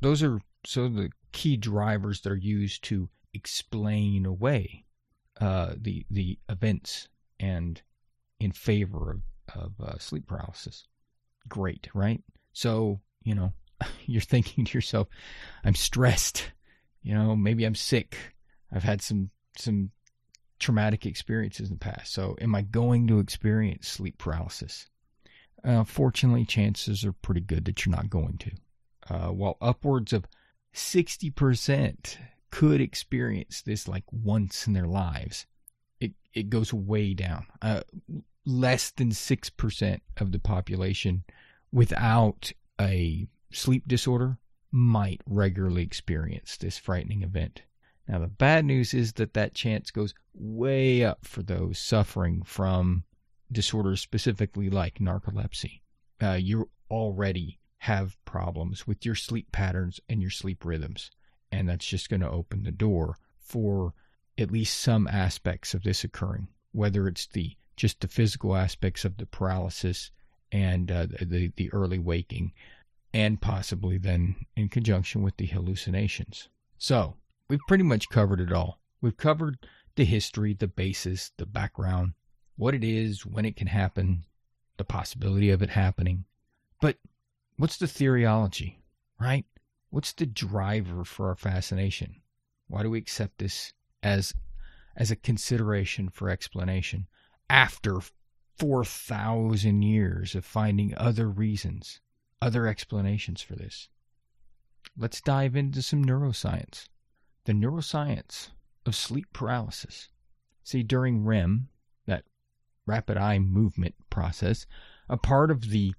Those 0.00 0.22
are 0.22 0.40
so 0.64 0.88
the 0.88 1.10
key 1.32 1.56
drivers 1.56 2.20
that 2.20 2.32
are 2.32 2.36
used 2.36 2.84
to 2.84 3.08
explain 3.32 4.24
away 4.24 4.84
uh, 5.40 5.74
the 5.76 6.06
the 6.10 6.38
events 6.48 7.08
and 7.40 7.82
in 8.38 8.52
favor 8.52 9.10
of, 9.10 9.22
of 9.54 9.72
uh, 9.80 9.98
sleep 9.98 10.26
paralysis. 10.26 10.86
Great, 11.48 11.88
right? 11.94 12.22
So 12.52 13.00
you 13.22 13.34
know, 13.34 13.52
you're 14.06 14.20
thinking 14.20 14.64
to 14.64 14.78
yourself, 14.78 15.08
"I'm 15.64 15.74
stressed. 15.74 16.52
You 17.02 17.14
know, 17.14 17.36
maybe 17.36 17.64
I'm 17.64 17.74
sick. 17.74 18.16
I've 18.72 18.82
had 18.82 19.02
some 19.02 19.30
some 19.56 19.90
traumatic 20.58 21.04
experiences 21.06 21.68
in 21.68 21.74
the 21.74 21.78
past. 21.78 22.12
So, 22.12 22.36
am 22.40 22.54
I 22.54 22.62
going 22.62 23.06
to 23.08 23.18
experience 23.18 23.88
sleep 23.88 24.18
paralysis? 24.18 24.88
Uh, 25.62 25.84
fortunately, 25.84 26.44
chances 26.44 27.04
are 27.04 27.12
pretty 27.12 27.40
good 27.40 27.64
that 27.64 27.84
you're 27.84 27.94
not 27.94 28.10
going 28.10 28.38
to. 28.38 28.50
Uh, 29.08 29.28
while 29.28 29.56
upwards 29.60 30.12
of 30.12 30.24
60% 30.74 32.16
could 32.50 32.80
experience 32.80 33.62
this 33.62 33.88
like 33.88 34.04
once 34.10 34.66
in 34.66 34.72
their 34.72 34.86
lives, 34.86 35.46
it, 36.00 36.12
it 36.32 36.50
goes 36.50 36.72
way 36.72 37.14
down. 37.14 37.46
Uh, 37.62 37.80
less 38.46 38.90
than 38.90 39.10
6% 39.10 40.00
of 40.18 40.32
the 40.32 40.38
population 40.38 41.24
without 41.72 42.52
a 42.80 43.26
sleep 43.52 43.86
disorder 43.86 44.38
might 44.70 45.20
regularly 45.26 45.82
experience 45.82 46.56
this 46.56 46.78
frightening 46.78 47.22
event. 47.22 47.62
Now, 48.08 48.18
the 48.18 48.26
bad 48.26 48.64
news 48.64 48.92
is 48.92 49.14
that 49.14 49.34
that 49.34 49.54
chance 49.54 49.90
goes 49.90 50.14
way 50.34 51.04
up 51.04 51.24
for 51.24 51.42
those 51.42 51.78
suffering 51.78 52.42
from 52.42 53.04
disorders 53.50 54.00
specifically 54.00 54.68
like 54.68 54.98
narcolepsy. 54.98 55.80
Uh, 56.22 56.32
you 56.32 56.68
already 56.90 57.60
have 57.78 58.22
problems 58.24 58.86
with 58.86 59.06
your 59.06 59.14
sleep 59.14 59.52
patterns 59.52 60.00
and 60.08 60.20
your 60.20 60.30
sleep 60.30 60.64
rhythms, 60.64 61.10
and 61.50 61.68
that's 61.68 61.86
just 61.86 62.08
going 62.08 62.20
to 62.20 62.30
open 62.30 62.62
the 62.62 62.72
door 62.72 63.16
for 63.38 63.94
at 64.36 64.50
least 64.50 64.80
some 64.80 65.06
aspects 65.06 65.74
of 65.74 65.82
this 65.82 66.02
occurring, 66.02 66.48
whether 66.72 67.06
it's 67.06 67.26
the 67.28 67.56
just 67.76 68.00
the 68.00 68.08
physical 68.08 68.56
aspects 68.56 69.04
of 69.04 69.16
the 69.16 69.26
paralysis 69.26 70.10
and 70.52 70.90
uh, 70.90 71.06
the 71.20 71.52
the 71.56 71.72
early 71.72 71.98
waking, 71.98 72.52
and 73.12 73.40
possibly 73.40 73.98
then 73.98 74.36
in 74.56 74.68
conjunction 74.68 75.22
with 75.22 75.36
the 75.36 75.46
hallucinations. 75.46 76.48
So 76.78 77.16
we've 77.48 77.66
pretty 77.66 77.84
much 77.84 78.08
covered 78.08 78.40
it 78.40 78.52
all. 78.52 78.80
We've 79.00 79.16
covered 79.16 79.58
the 79.96 80.04
history, 80.04 80.54
the 80.54 80.68
basis, 80.68 81.32
the 81.36 81.46
background, 81.46 82.14
what 82.56 82.74
it 82.74 82.84
is, 82.84 83.26
when 83.26 83.44
it 83.44 83.56
can 83.56 83.68
happen, 83.68 84.24
the 84.76 84.84
possibility 84.84 85.50
of 85.50 85.62
it 85.62 85.70
happening. 85.70 86.24
But 86.80 86.98
what's 87.56 87.76
the 87.76 87.86
theoryology, 87.86 88.76
right? 89.20 89.44
What's 89.90 90.12
the 90.12 90.26
driver 90.26 91.04
for 91.04 91.28
our 91.28 91.36
fascination? 91.36 92.16
Why 92.66 92.82
do 92.82 92.90
we 92.90 92.98
accept 92.98 93.38
this 93.38 93.72
as 94.02 94.34
as 94.96 95.10
a 95.10 95.16
consideration 95.16 96.08
for 96.08 96.30
explanation 96.30 97.06
after 97.48 98.00
4,000 98.58 99.82
years 99.82 100.34
of 100.34 100.44
finding 100.44 100.94
other 100.96 101.28
reasons, 101.28 102.00
other 102.40 102.66
explanations 102.66 103.42
for 103.42 103.56
this? 103.56 103.88
Let's 104.96 105.20
dive 105.20 105.56
into 105.56 105.82
some 105.82 106.04
neuroscience 106.04 106.88
the 107.44 107.52
neuroscience 107.52 108.50
of 108.86 108.94
sleep 108.94 109.26
paralysis. 109.32 110.08
See, 110.62 110.82
during 110.82 111.24
REM, 111.24 111.68
that 112.06 112.24
rapid 112.86 113.16
eye 113.16 113.38
movement 113.38 113.94
process, 114.10 114.66
a 115.08 115.16
part 115.16 115.50
of 115.50 115.70
the 115.70 115.94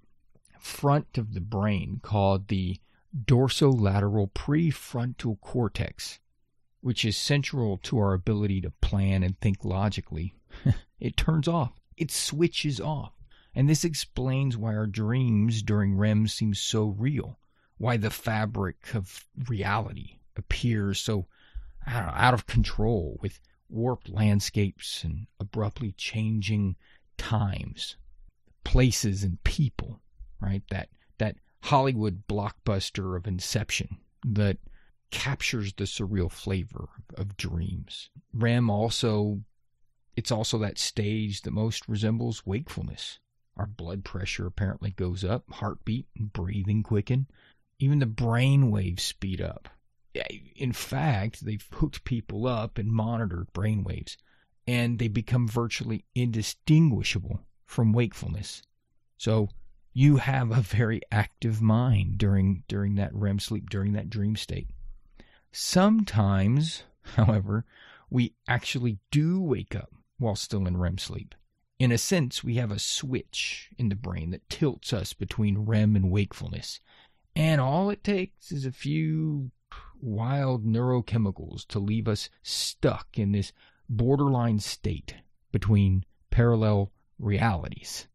front 0.60 1.18
of 1.18 1.34
the 1.34 1.42
brain 1.42 2.00
called 2.02 2.48
the 2.48 2.80
dorsolateral 3.16 4.32
prefrontal 4.32 5.40
cortex, 5.40 6.20
which 6.82 7.06
is 7.06 7.16
central 7.16 7.78
to 7.78 7.98
our 8.00 8.14
ability 8.14 8.62
to 8.62 8.72
plan 8.82 9.24
and 9.24 9.40
think 9.40 9.64
logically, 9.64 10.34
it 11.00 11.18
turns 11.18 11.48
off. 11.48 11.74
It 11.98 12.12
switches 12.12 12.80
off. 12.80 13.14
And 13.54 13.70
this 13.70 13.86
explains 13.86 14.58
why 14.58 14.76
our 14.76 14.88
dreams 14.88 15.62
during 15.62 15.96
REM 15.96 16.28
seem 16.28 16.54
so 16.54 16.88
real, 16.88 17.40
why 17.78 17.98
the 17.98 18.10
fabric 18.10 18.94
of 18.94 19.26
reality 19.48 20.20
appears 20.36 21.00
so 21.00 21.28
know, 21.88 22.12
out 22.14 22.34
of 22.34 22.48
control 22.48 23.18
with 23.22 23.40
warped 23.70 24.10
landscapes 24.10 25.04
and 25.04 25.28
abruptly 25.40 25.94
changing 25.94 26.76
times, 27.18 27.96
places 28.64 29.24
and 29.24 29.44
people, 29.44 30.02
right? 30.40 30.64
That 30.70 30.90
that 31.18 31.38
Hollywood 31.62 32.28
blockbuster 32.28 33.16
of 33.16 33.28
Inception 33.28 33.98
that 34.26 34.58
captures 35.12 35.74
the 35.74 35.86
surreal 35.86 36.32
flavor 36.32 36.90
of 37.16 37.38
dreams. 37.38 38.10
REM 38.34 38.70
also 38.70 39.42
it's 40.16 40.32
also 40.32 40.58
that 40.60 40.78
stage 40.78 41.42
that 41.42 41.52
most 41.52 41.88
resembles 41.88 42.46
wakefulness. 42.46 43.20
Our 43.58 43.68
blood 43.68 44.04
pressure 44.04 44.46
apparently 44.46 44.92
goes 44.92 45.24
up, 45.24 45.44
heartbeat 45.50 46.08
and 46.18 46.32
breathing 46.32 46.84
quicken, 46.84 47.28
even 47.80 48.00
the 48.00 48.06
brain 48.06 48.72
waves 48.72 49.04
speed 49.04 49.42
up 49.42 49.70
in 50.56 50.72
fact, 50.72 51.46
they've 51.46 51.68
hooked 51.74 52.04
people 52.06 52.48
up 52.48 52.78
and 52.78 52.92
monitored 52.92 53.52
brain 53.54 53.84
waves, 53.84 54.18
and 54.66 54.98
they 54.98 55.08
become 55.08 55.48
virtually 55.48 56.06
indistinguishable 56.16 57.42
from 57.66 57.94
wakefulness. 57.94 58.62
So 59.18 59.50
you 59.94 60.18
have 60.18 60.52
a 60.52 60.62
very 60.62 61.02
active 61.12 61.62
mind 61.62 62.18
during 62.18 62.64
during 62.68 62.96
that 62.96 63.14
REM 63.14 63.40
sleep, 63.40 63.70
during 63.70 63.94
that 63.94 64.10
dream 64.10 64.36
state. 64.36 64.70
Sometimes, 65.52 66.84
however, 67.16 67.66
we 68.10 68.34
actually 68.48 69.00
do 69.12 69.42
wake 69.42 69.76
up 69.76 69.92
while 70.18 70.36
still 70.36 70.68
in 70.68 70.78
REM 70.78 70.98
sleep. 70.98 71.36
In 71.78 71.92
a 71.92 71.98
sense, 71.98 72.44
we 72.44 72.56
have 72.56 72.72
a 72.72 72.80
switch 72.80 73.70
in 73.78 73.90
the 73.90 73.96
brain 73.96 74.32
that 74.32 74.50
tilts 74.50 74.94
us 74.94 75.14
between 75.14 75.66
REM 75.66 75.96
and 75.96 76.10
wakefulness. 76.10 76.80
And 77.36 77.60
all 77.60 77.90
it 77.90 78.04
takes 78.04 78.52
is 78.52 78.66
a 78.66 78.72
few 78.72 79.52
wild 80.02 80.66
neurochemicals 80.66 81.68
to 81.68 81.80
leave 81.80 82.08
us 82.08 82.30
stuck 82.44 83.20
in 83.20 83.34
this 83.34 83.52
borderline 83.90 84.60
state 84.60 85.16
between 85.52 86.06
parallel 86.30 86.92
realities, 87.20 88.08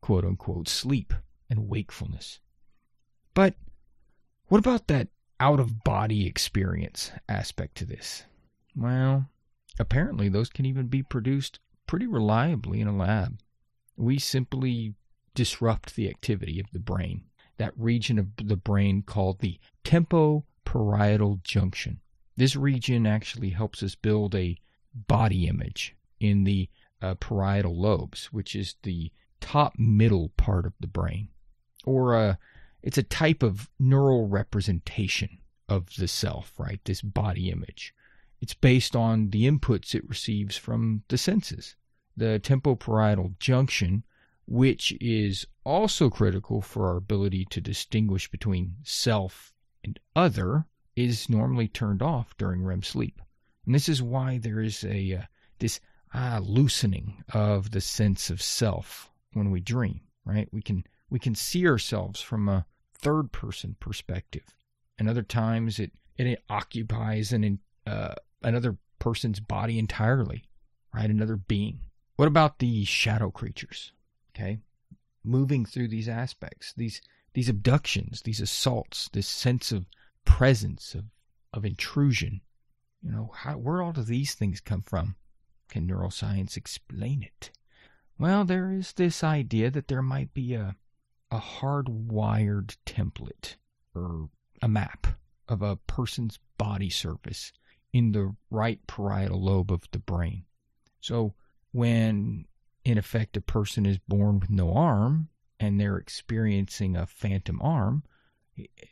quote 0.00 0.24
unquote, 0.24 0.68
sleep 0.68 1.14
and 1.48 1.68
wakefulness. 1.68 2.40
But 3.34 3.54
what 4.46 4.58
about 4.58 4.88
that 4.88 5.08
out 5.40 5.60
of 5.60 5.84
body 5.84 6.26
experience 6.26 7.12
aspect 7.28 7.76
to 7.76 7.86
this? 7.86 8.24
Well, 8.76 9.28
apparently 9.78 10.28
those 10.28 10.48
can 10.48 10.66
even 10.66 10.86
be 10.86 11.02
produced 11.02 11.60
pretty 11.86 12.06
reliably 12.06 12.80
in 12.80 12.88
a 12.88 12.96
lab. 12.96 13.40
We 13.96 14.18
simply 14.18 14.94
disrupt 15.34 15.94
the 15.94 16.08
activity 16.08 16.60
of 16.60 16.70
the 16.72 16.78
brain, 16.78 17.24
that 17.56 17.72
region 17.76 18.18
of 18.18 18.28
the 18.36 18.56
brain 18.56 19.02
called 19.02 19.40
the 19.40 19.58
tempo 19.84 20.44
parietal 20.64 21.40
junction. 21.42 22.00
This 22.36 22.54
region 22.54 23.06
actually 23.06 23.50
helps 23.50 23.82
us 23.82 23.94
build 23.94 24.34
a 24.34 24.56
body 24.94 25.46
image 25.46 25.96
in 26.20 26.44
the 26.44 26.68
uh, 27.00 27.14
parietal 27.14 27.76
lobes, 27.76 28.26
which 28.26 28.54
is 28.54 28.76
the 28.82 29.10
top 29.40 29.74
middle 29.78 30.30
part 30.36 30.66
of 30.66 30.72
the 30.80 30.86
brain. 30.86 31.28
Or 31.84 32.14
uh, 32.14 32.34
it's 32.82 32.98
a 32.98 33.02
type 33.02 33.42
of 33.42 33.70
neural 33.78 34.28
representation 34.28 35.38
of 35.68 35.94
the 35.96 36.08
self, 36.08 36.52
right? 36.58 36.80
This 36.84 37.02
body 37.02 37.50
image. 37.50 37.94
It's 38.40 38.54
based 38.54 38.94
on 38.94 39.30
the 39.30 39.50
inputs 39.50 39.94
it 39.94 40.08
receives 40.08 40.56
from 40.56 41.02
the 41.08 41.18
senses. 41.18 41.76
The 42.16 42.40
temporoparietal 42.42 43.38
junction, 43.38 44.04
which 44.46 44.92
is 45.00 45.46
also 45.64 46.08
critical 46.08 46.62
for 46.62 46.88
our 46.88 46.96
ability 46.96 47.46
to 47.50 47.60
distinguish 47.60 48.30
between 48.30 48.76
self 48.82 49.52
and 49.82 49.98
other, 50.14 50.66
is 50.94 51.28
normally 51.28 51.68
turned 51.68 52.02
off 52.02 52.36
during 52.36 52.64
REM 52.64 52.82
sleep. 52.82 53.20
And 53.64 53.74
this 53.74 53.88
is 53.88 54.02
why 54.02 54.38
there 54.38 54.60
is 54.60 54.84
a 54.84 55.14
uh, 55.14 55.22
this 55.58 55.80
ah, 56.14 56.40
loosening 56.42 57.22
of 57.32 57.70
the 57.70 57.80
sense 57.80 58.30
of 58.30 58.40
self 58.40 59.10
when 59.32 59.50
we 59.50 59.60
dream, 59.60 60.00
right? 60.24 60.48
We 60.52 60.62
can 60.62 60.84
we 61.10 61.18
can 61.18 61.34
see 61.34 61.66
ourselves 61.66 62.20
from 62.20 62.48
a 62.48 62.66
third 62.94 63.32
person 63.32 63.76
perspective. 63.78 64.54
And 64.98 65.08
other 65.08 65.22
times 65.22 65.78
it 65.78 65.92
it 66.16 66.42
occupies 66.48 67.32
an 67.32 67.44
uh, 67.88 68.14
another 68.42 68.76
person's 68.98 69.40
body 69.40 69.78
entirely, 69.78 70.44
right? 70.94 71.10
Another 71.10 71.36
being. 71.36 71.80
What 72.16 72.28
about 72.28 72.58
the 72.58 72.84
shadow 72.84 73.30
creatures? 73.30 73.92
Okay, 74.34 74.58
moving 75.24 75.64
through 75.64 75.88
these 75.88 76.08
aspects, 76.08 76.72
these 76.76 77.00
these 77.34 77.48
abductions, 77.48 78.22
these 78.22 78.40
assaults, 78.40 79.08
this 79.12 79.26
sense 79.26 79.72
of 79.72 79.86
presence 80.24 80.94
of 80.94 81.04
of 81.52 81.64
intrusion. 81.64 82.40
You 83.02 83.12
know, 83.12 83.30
how, 83.34 83.56
where 83.56 83.80
all 83.80 83.92
do 83.92 84.02
these 84.02 84.34
things 84.34 84.60
come 84.60 84.82
from? 84.82 85.16
Can 85.68 85.88
neuroscience 85.88 86.56
explain 86.56 87.22
it? 87.22 87.50
Well, 88.18 88.44
there 88.44 88.72
is 88.72 88.92
this 88.92 89.22
idea 89.22 89.70
that 89.70 89.88
there 89.88 90.02
might 90.02 90.34
be 90.34 90.54
a 90.54 90.76
a 91.30 91.38
hardwired 91.38 92.76
template 92.86 93.56
or 93.94 94.30
a 94.62 94.68
map 94.68 95.06
of 95.46 95.62
a 95.62 95.76
person's 95.76 96.38
body 96.56 96.90
surface 96.90 97.52
in 97.92 98.12
the 98.12 98.34
right 98.50 98.80
parietal 98.86 99.42
lobe 99.42 99.72
of 99.72 99.88
the 99.92 99.98
brain. 99.98 100.44
So 101.00 101.34
when 101.72 102.46
in 102.84 102.98
effect 102.98 103.36
a 103.36 103.40
person 103.40 103.86
is 103.86 103.98
born 104.08 104.40
with 104.40 104.50
no 104.50 104.72
arm 104.74 105.28
and 105.60 105.80
they're 105.80 105.98
experiencing 105.98 106.96
a 106.96 107.06
phantom 107.06 107.60
arm, 107.62 108.02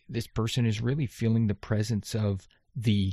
this 0.09 0.27
person 0.27 0.67
is 0.67 0.81
really 0.81 1.07
feeling 1.07 1.47
the 1.47 1.55
presence 1.55 2.15
of 2.15 2.47
the 2.75 3.13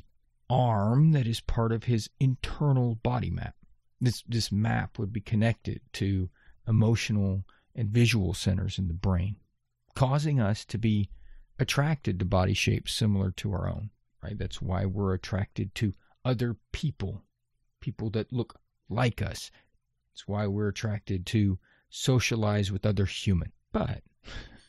arm 0.49 1.11
that 1.13 1.25
is 1.25 1.39
part 1.39 1.71
of 1.71 1.85
his 1.85 2.09
internal 2.19 2.95
body 2.95 3.29
map. 3.29 3.55
This 3.99 4.23
this 4.27 4.51
map 4.51 4.99
would 4.99 5.13
be 5.13 5.21
connected 5.21 5.81
to 5.93 6.29
emotional 6.67 7.45
and 7.75 7.89
visual 7.89 8.33
centers 8.33 8.77
in 8.77 8.87
the 8.87 8.93
brain, 8.93 9.37
causing 9.95 10.39
us 10.39 10.65
to 10.65 10.77
be 10.77 11.09
attracted 11.59 12.19
to 12.19 12.25
body 12.25 12.53
shapes 12.53 12.93
similar 12.93 13.31
to 13.31 13.51
our 13.53 13.69
own. 13.69 13.89
Right? 14.23 14.37
That's 14.37 14.61
why 14.61 14.85
we're 14.85 15.13
attracted 15.13 15.75
to 15.75 15.93
other 16.23 16.55
people, 16.71 17.23
people 17.81 18.09
that 18.11 18.31
look 18.31 18.59
like 18.89 19.21
us. 19.21 19.51
It's 20.13 20.27
why 20.27 20.47
we're 20.47 20.69
attracted 20.69 21.25
to 21.27 21.59
socialize 21.89 22.71
with 22.71 22.85
other 22.85 23.05
human. 23.05 23.51
But 23.71 24.03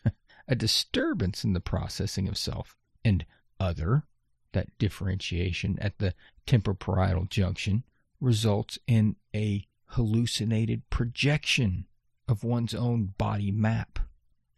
a 0.48 0.56
disturbance 0.56 1.44
in 1.44 1.52
the 1.52 1.60
processing 1.60 2.28
of 2.28 2.36
self 2.36 2.76
and 3.04 3.24
other 3.60 4.04
that 4.52 4.76
differentiation 4.78 5.78
at 5.80 5.98
the 5.98 6.14
temporoparietal 6.46 7.28
junction 7.28 7.84
results 8.20 8.78
in 8.86 9.16
a 9.34 9.66
hallucinated 9.86 10.88
projection 10.90 11.86
of 12.26 12.42
one's 12.42 12.74
own 12.74 13.14
body 13.18 13.50
map. 13.50 13.98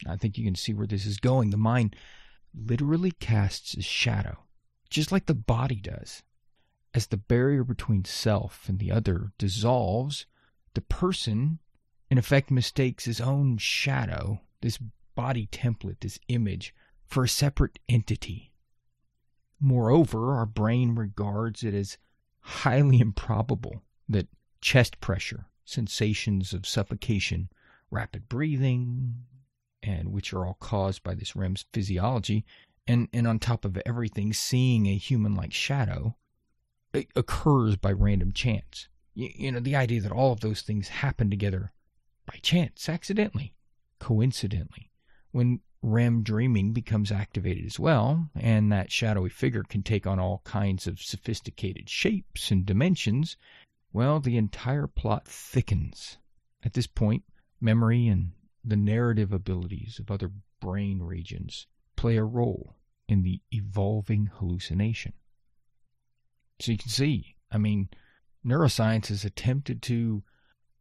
I 0.07 0.17
think 0.17 0.39
you 0.39 0.45
can 0.45 0.55
see 0.55 0.73
where 0.73 0.87
this 0.87 1.07
is 1.07 1.19
going. 1.19 1.51
The 1.51 1.57
mind 1.57 1.97
literally 2.55 3.11
casts 3.13 3.75
a 3.75 3.83
shadow, 3.83 4.39
just 4.91 5.13
like 5.13 5.27
the 5.27 5.35
body 5.35 5.77
does. 5.77 6.23
As 6.95 7.09
the 7.09 7.17
barrier 7.17 7.65
between 7.65 8.05
self 8.05 8.69
and 8.69 8.79
the 8.79 8.91
other 8.91 9.33
dissolves, 9.39 10.27
the 10.75 10.81
person, 10.81 11.59
in 12.11 12.19
effect, 12.19 12.51
mistakes 12.51 13.05
his 13.05 13.21
own 13.21 13.59
shadow, 13.59 14.41
this 14.61 14.79
body 15.15 15.47
template, 15.49 16.01
this 16.01 16.19
image, 16.29 16.75
for 17.05 17.25
a 17.25 17.29
separate 17.29 17.79
entity. 17.89 18.53
Moreover, 19.61 20.35
our 20.35 20.47
brain 20.47 20.95
regards 20.95 21.63
it 21.63 21.75
as 21.75 21.99
highly 22.41 23.01
improbable 23.01 23.83
that 24.09 24.29
chest 24.61 25.01
pressure, 25.01 25.47
sensations 25.65 26.53
of 26.53 26.67
suffocation, 26.67 27.49
rapid 27.91 28.29
breathing, 28.29 29.25
and 29.83 30.13
which 30.13 30.33
are 30.33 30.47
all 30.47 30.57
caused 30.61 31.03
by 31.03 31.15
this 31.15 31.37
REM's 31.37 31.65
physiology, 31.73 32.45
and, 32.87 33.09
and 33.13 33.27
on 33.27 33.39
top 33.39 33.65
of 33.65 33.79
everything, 33.85 34.33
seeing 34.33 34.87
a 34.87 34.97
human 34.97 35.35
like 35.35 35.53
shadow 35.53 36.17
uh, 36.95 37.03
occurs 37.15 37.77
by 37.77 37.93
random 37.93 38.33
chance. 38.33 38.89
You, 39.15 39.31
you 39.35 39.53
know, 39.53 39.61
the 39.61 39.77
idea 39.77 40.01
that 40.03 40.13
all 40.13 40.33
of 40.33 40.41
those 40.41 40.63
things 40.63 40.89
happen 40.89 41.31
together 41.31 41.73
by 42.27 42.39
chance, 42.43 42.89
accidentally, 42.89 43.55
coincidentally. 43.99 44.91
When 45.33 45.61
REM 45.83 46.23
dreaming 46.23 46.73
becomes 46.73 47.13
activated 47.13 47.67
as 47.67 47.79
well, 47.79 48.31
and 48.35 48.73
that 48.73 48.91
shadowy 48.91 49.31
figure 49.31 49.63
can 49.63 49.83
take 49.83 50.07
on 50.07 50.19
all 50.19 50.41
kinds 50.45 50.87
of 50.87 51.01
sophisticated 51.01 51.89
shapes 51.89 52.51
and 52.51 52.67
dimensions, 52.67 53.37
well, 53.93 54.21
the 54.21 54.37
entire 54.37 54.87
plot 54.87 55.27
thickens. 55.27 56.19
At 56.63 56.73
this 56.73 56.87
point, 56.87 57.25
memory 57.61 58.09
and 58.09 58.33
the 58.65 58.77
narrative 58.77 59.33
abilities 59.33 59.99
of 60.01 60.11
other 60.11 60.33
brain 60.61 61.01
regions 61.01 61.67
play 61.97 62.17
a 62.17 62.25
role 62.25 62.77
in 63.09 63.23
the 63.23 63.41
evolving 63.51 64.31
hallucination. 64.39 65.13
So 66.61 66.73
you 66.73 66.79
can 66.79 66.89
see, 66.89 67.37
I 67.51 67.59
mean, 67.59 67.89
neuroscience 68.45 69.09
has 69.09 69.25
attempted 69.25 69.83
to 69.83 70.23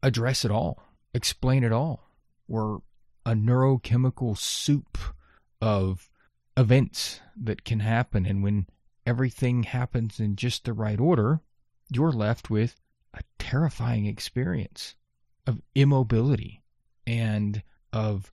address 0.02 0.46
it 0.46 0.52
all, 0.52 0.84
explain 1.14 1.64
it 1.64 1.72
all. 1.72 2.10
We're 2.48 2.78
a 3.26 3.34
neurochemical 3.34 4.38
soup 4.38 4.98
of 5.62 6.10
events 6.56 7.20
that 7.36 7.64
can 7.64 7.80
happen. 7.80 8.26
And 8.26 8.44
when 8.44 8.68
everything 9.06 9.64
happens 9.64 10.20
in 10.20 10.36
just 10.36 10.66
the 10.66 10.74
right 10.74 11.00
order, 11.00 11.42
you're 11.90 12.12
left 12.12 12.50
with 12.50 12.80
a 13.14 13.22
terrifying 13.40 14.06
experience 14.06 14.96
of 15.48 15.62
immobility 15.74 16.62
and 17.06 17.62
of 17.94 18.32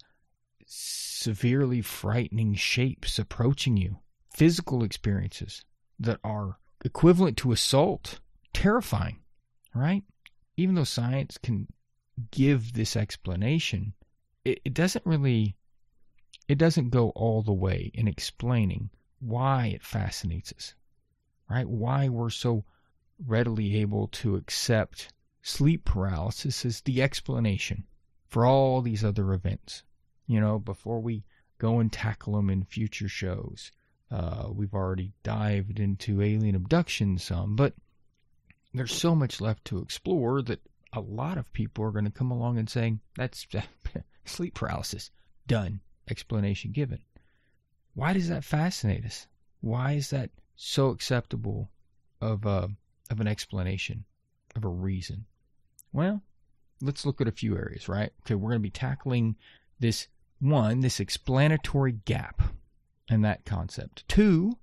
severely 0.66 1.80
frightening 1.80 2.54
shapes 2.54 3.18
approaching 3.18 3.76
you, 3.76 3.98
physical 4.30 4.82
experiences 4.82 5.64
that 5.98 6.20
are 6.24 6.58
equivalent 6.84 7.36
to 7.38 7.52
assault, 7.52 8.20
terrifying, 8.52 9.20
right? 9.74 10.02
Even 10.56 10.74
though 10.74 10.84
science 10.84 11.38
can 11.38 11.66
give 12.30 12.72
this 12.72 12.96
explanation, 12.96 13.94
it, 14.44 14.60
it 14.64 14.74
doesn't 14.74 15.06
really 15.06 15.56
it 16.48 16.58
doesn't 16.58 16.90
go 16.90 17.10
all 17.10 17.42
the 17.42 17.52
way 17.52 17.90
in 17.94 18.08
explaining 18.08 18.90
why 19.20 19.66
it 19.66 19.82
fascinates 19.84 20.52
us 20.52 20.74
right? 21.52 21.68
Why 21.68 22.08
we're 22.08 22.30
so 22.30 22.64
readily 23.26 23.76
able 23.76 24.08
to 24.08 24.36
accept 24.36 25.12
sleep 25.42 25.84
paralysis 25.84 26.64
as 26.64 26.80
the 26.80 27.02
explanation 27.02 27.84
for 28.26 28.46
all 28.46 28.80
these 28.80 29.04
other 29.04 29.34
events 29.34 29.82
you 30.32 30.40
know 30.40 30.58
before 30.58 31.00
we 31.00 31.24
go 31.58 31.78
and 31.78 31.92
tackle 31.92 32.34
them 32.34 32.50
in 32.50 32.64
future 32.64 33.08
shows 33.08 33.70
uh, 34.10 34.48
we've 34.50 34.74
already 34.74 35.12
dived 35.22 35.78
into 35.78 36.22
alien 36.22 36.54
abduction 36.54 37.18
some 37.18 37.54
but 37.56 37.74
there's 38.74 38.94
so 38.94 39.14
much 39.14 39.40
left 39.40 39.64
to 39.64 39.78
explore 39.78 40.42
that 40.42 40.60
a 40.92 41.00
lot 41.00 41.38
of 41.38 41.52
people 41.52 41.84
are 41.84 41.90
going 41.90 42.04
to 42.04 42.10
come 42.10 42.30
along 42.30 42.58
and 42.58 42.68
saying 42.68 43.00
that's 43.16 43.46
Sleep 44.24 44.54
paralysis. 44.54 45.10
Done. 45.46 45.80
Explanation 46.08 46.72
given. 46.72 47.00
Why 47.94 48.12
does 48.12 48.28
that 48.28 48.44
fascinate 48.44 49.04
us? 49.04 49.26
Why 49.60 49.92
is 49.92 50.10
that 50.10 50.30
so 50.56 50.90
acceptable 50.90 51.70
of 52.20 52.44
a, 52.46 52.48
uh, 52.48 52.68
of 53.10 53.20
an 53.20 53.26
explanation, 53.26 54.04
of 54.56 54.64
a 54.64 54.68
reason? 54.68 55.26
Well, 55.92 56.22
let's 56.80 57.04
look 57.04 57.20
at 57.20 57.28
a 57.28 57.32
few 57.32 57.56
areas, 57.56 57.88
right? 57.88 58.12
Okay, 58.20 58.34
we're 58.34 58.50
going 58.50 58.60
to 58.60 58.68
be 58.68 58.70
tackling 58.70 59.36
this 59.78 60.08
one, 60.42 60.80
this 60.80 60.98
explanatory 60.98 61.92
gap 61.92 62.42
and 63.08 63.24
that 63.24 63.44
concept. 63.44 64.06
Two, 64.08 64.58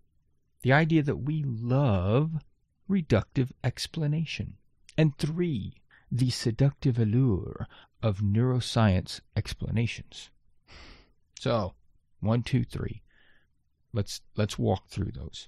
the 0.62 0.74
idea 0.74 1.02
that 1.02 1.24
we 1.24 1.42
love 1.44 2.32
reductive 2.90 3.52
explanation. 3.64 4.58
And 4.98 5.18
three, 5.18 5.82
the 6.12 6.30
seductive 6.32 7.00
allure 7.00 7.66
of 8.04 8.20
neuroscience 8.20 9.22
explanations. 9.38 10.30
So, 11.40 11.76
one, 12.20 12.44
two, 12.44 12.66
three. 12.66 13.02
Let's 13.94 14.22
let's 14.36 14.60
walk 14.60 14.90
through 14.90 15.12
those. 15.14 15.48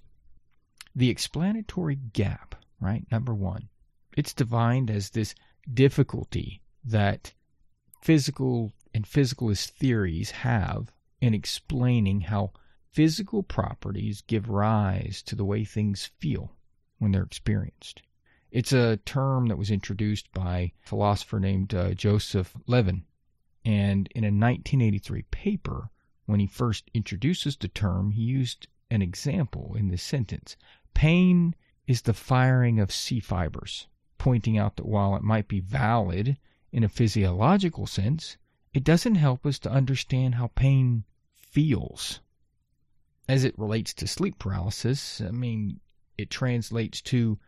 The 0.95 1.09
explanatory 1.09 1.95
gap, 1.95 2.55
right? 2.79 3.05
Number 3.11 3.33
one, 3.33 3.67
it's 4.15 4.33
defined 4.33 4.89
as 4.89 5.09
this 5.09 5.35
difficulty 5.73 6.61
that 6.85 7.33
physical 8.01 8.71
and 8.93 9.05
physicalist 9.05 9.69
theories 9.69 10.31
have 10.31 10.91
in 11.21 11.33
explaining 11.33 12.21
how 12.21 12.51
physical 12.89 13.41
properties 13.41 14.21
give 14.21 14.49
rise 14.49 15.21
to 15.23 15.35
the 15.35 15.45
way 15.45 15.63
things 15.63 16.11
feel. 16.19 16.55
when 16.97 17.11
they're 17.11 17.23
experienced. 17.23 18.01
It's 18.51 18.73
a 18.73 18.97
term 18.97 19.47
that 19.47 19.57
was 19.57 19.71
introduced 19.71 20.31
by 20.33 20.59
a 20.59 20.73
philosopher 20.81 21.39
named 21.39 21.73
uh, 21.73 21.93
Joseph 21.93 22.55
Levine. 22.67 23.05
And 23.63 24.07
in 24.07 24.23
a 24.23 24.27
1983 24.27 25.23
paper, 25.31 25.89
when 26.25 26.39
he 26.39 26.47
first 26.47 26.91
introduces 26.93 27.55
the 27.55 27.69
term, 27.69 28.11
he 28.11 28.21
used 28.21 28.67
an 28.89 29.01
example 29.01 29.73
in 29.75 29.87
this 29.87 30.03
sentence 30.03 30.57
Pain 30.93 31.55
is 31.87 32.01
the 32.01 32.13
firing 32.13 32.79
of 32.79 32.91
C 32.91 33.19
fibers, 33.19 33.87
pointing 34.17 34.57
out 34.57 34.75
that 34.75 34.85
while 34.85 35.15
it 35.15 35.23
might 35.23 35.47
be 35.47 35.61
valid 35.61 36.37
in 36.71 36.83
a 36.83 36.89
physiological 36.89 37.87
sense, 37.87 38.37
it 38.73 38.83
doesn't 38.83 39.15
help 39.15 39.45
us 39.45 39.59
to 39.59 39.71
understand 39.71 40.35
how 40.35 40.47
pain 40.47 41.03
feels. 41.35 42.19
As 43.27 43.43
it 43.43 43.57
relates 43.57 43.93
to 43.95 44.07
sleep 44.07 44.39
paralysis, 44.39 45.21
I 45.21 45.31
mean, 45.31 45.79
it 46.17 46.29
translates 46.29 47.01
to 47.03 47.39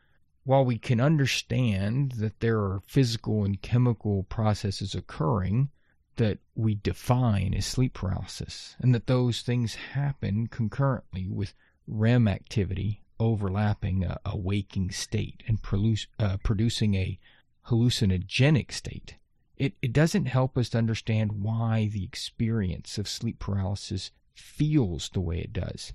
while 0.45 0.65
we 0.65 0.77
can 0.77 0.99
understand 0.99 2.13
that 2.13 2.41
there 2.41 2.59
are 2.59 2.81
physical 2.85 3.45
and 3.45 3.61
chemical 3.61 4.23
processes 4.23 4.93
occurring 4.93 5.69
that 6.17 6.39
we 6.55 6.75
define 6.75 7.53
as 7.53 7.65
sleep 7.65 7.93
paralysis, 7.93 8.75
and 8.79 8.93
that 8.93 9.07
those 9.07 9.41
things 9.41 9.75
happen 9.75 10.47
concurrently 10.47 11.27
with 11.27 11.53
REM 11.87 12.27
activity 12.27 13.01
overlapping 13.19 14.03
a, 14.03 14.19
a 14.25 14.37
waking 14.37 14.91
state 14.91 15.41
and 15.47 15.61
produce, 15.63 16.07
uh, 16.19 16.37
producing 16.43 16.95
a 16.95 17.17
hallucinogenic 17.67 18.71
state. 18.71 19.15
It, 19.57 19.73
it 19.81 19.93
doesn't 19.93 20.25
help 20.25 20.57
us 20.57 20.69
to 20.69 20.77
understand 20.77 21.43
why 21.43 21.87
the 21.87 22.03
experience 22.03 22.97
of 22.97 23.07
sleep 23.07 23.39
paralysis 23.39 24.11
feels 24.33 25.09
the 25.09 25.21
way 25.21 25.39
it 25.39 25.53
does, 25.53 25.93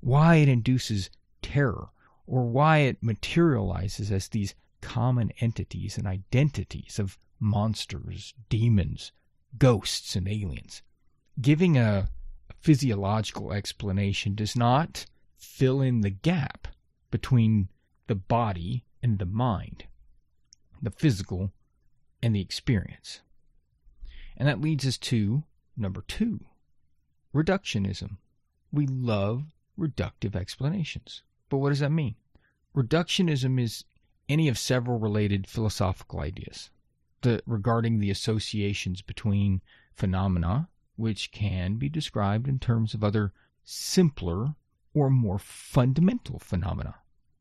why 0.00 0.36
it 0.36 0.48
induces 0.48 1.10
terror, 1.42 1.88
or 2.26 2.44
why 2.44 2.78
it 2.78 3.02
materializes 3.02 4.12
as 4.12 4.28
these 4.28 4.54
common 4.80 5.32
entities 5.40 5.98
and 5.98 6.06
identities 6.06 6.98
of 6.98 7.18
monsters, 7.40 8.34
demons, 8.48 9.12
ghosts, 9.58 10.14
and 10.14 10.28
aliens. 10.28 10.82
Giving 11.40 11.76
a 11.76 12.08
physiological 12.60 13.52
explanation 13.52 14.34
does 14.34 14.54
not 14.54 15.06
fill 15.36 15.80
in 15.80 16.02
the 16.02 16.10
gap 16.10 16.68
between 17.10 17.68
the 18.06 18.14
body 18.14 18.84
and 19.02 19.18
the 19.18 19.26
mind, 19.26 19.84
the 20.80 20.90
physical 20.90 21.52
and 22.22 22.34
the 22.34 22.40
experience. 22.40 23.20
And 24.36 24.48
that 24.48 24.60
leads 24.60 24.86
us 24.86 24.98
to 24.98 25.44
number 25.76 26.02
two 26.06 26.40
reductionism. 27.34 28.16
We 28.72 28.86
love 28.86 29.44
reductive 29.78 30.34
explanations. 30.34 31.22
But 31.48 31.58
what 31.58 31.70
does 31.70 31.80
that 31.80 31.90
mean? 31.90 32.16
Reductionism 32.74 33.60
is 33.60 33.84
any 34.28 34.48
of 34.48 34.58
several 34.58 34.98
related 34.98 35.46
philosophical 35.46 36.20
ideas 36.20 36.70
the, 37.22 37.42
regarding 37.46 37.98
the 37.98 38.10
associations 38.10 39.02
between 39.02 39.60
phenomena, 39.94 40.68
which 40.96 41.32
can 41.32 41.76
be 41.76 41.88
described 41.88 42.48
in 42.48 42.58
terms 42.58 42.94
of 42.94 43.04
other 43.04 43.32
simpler 43.64 44.54
or 44.94 45.10
more 45.10 45.38
fundamental 45.38 46.38
phenomena. 46.38 46.96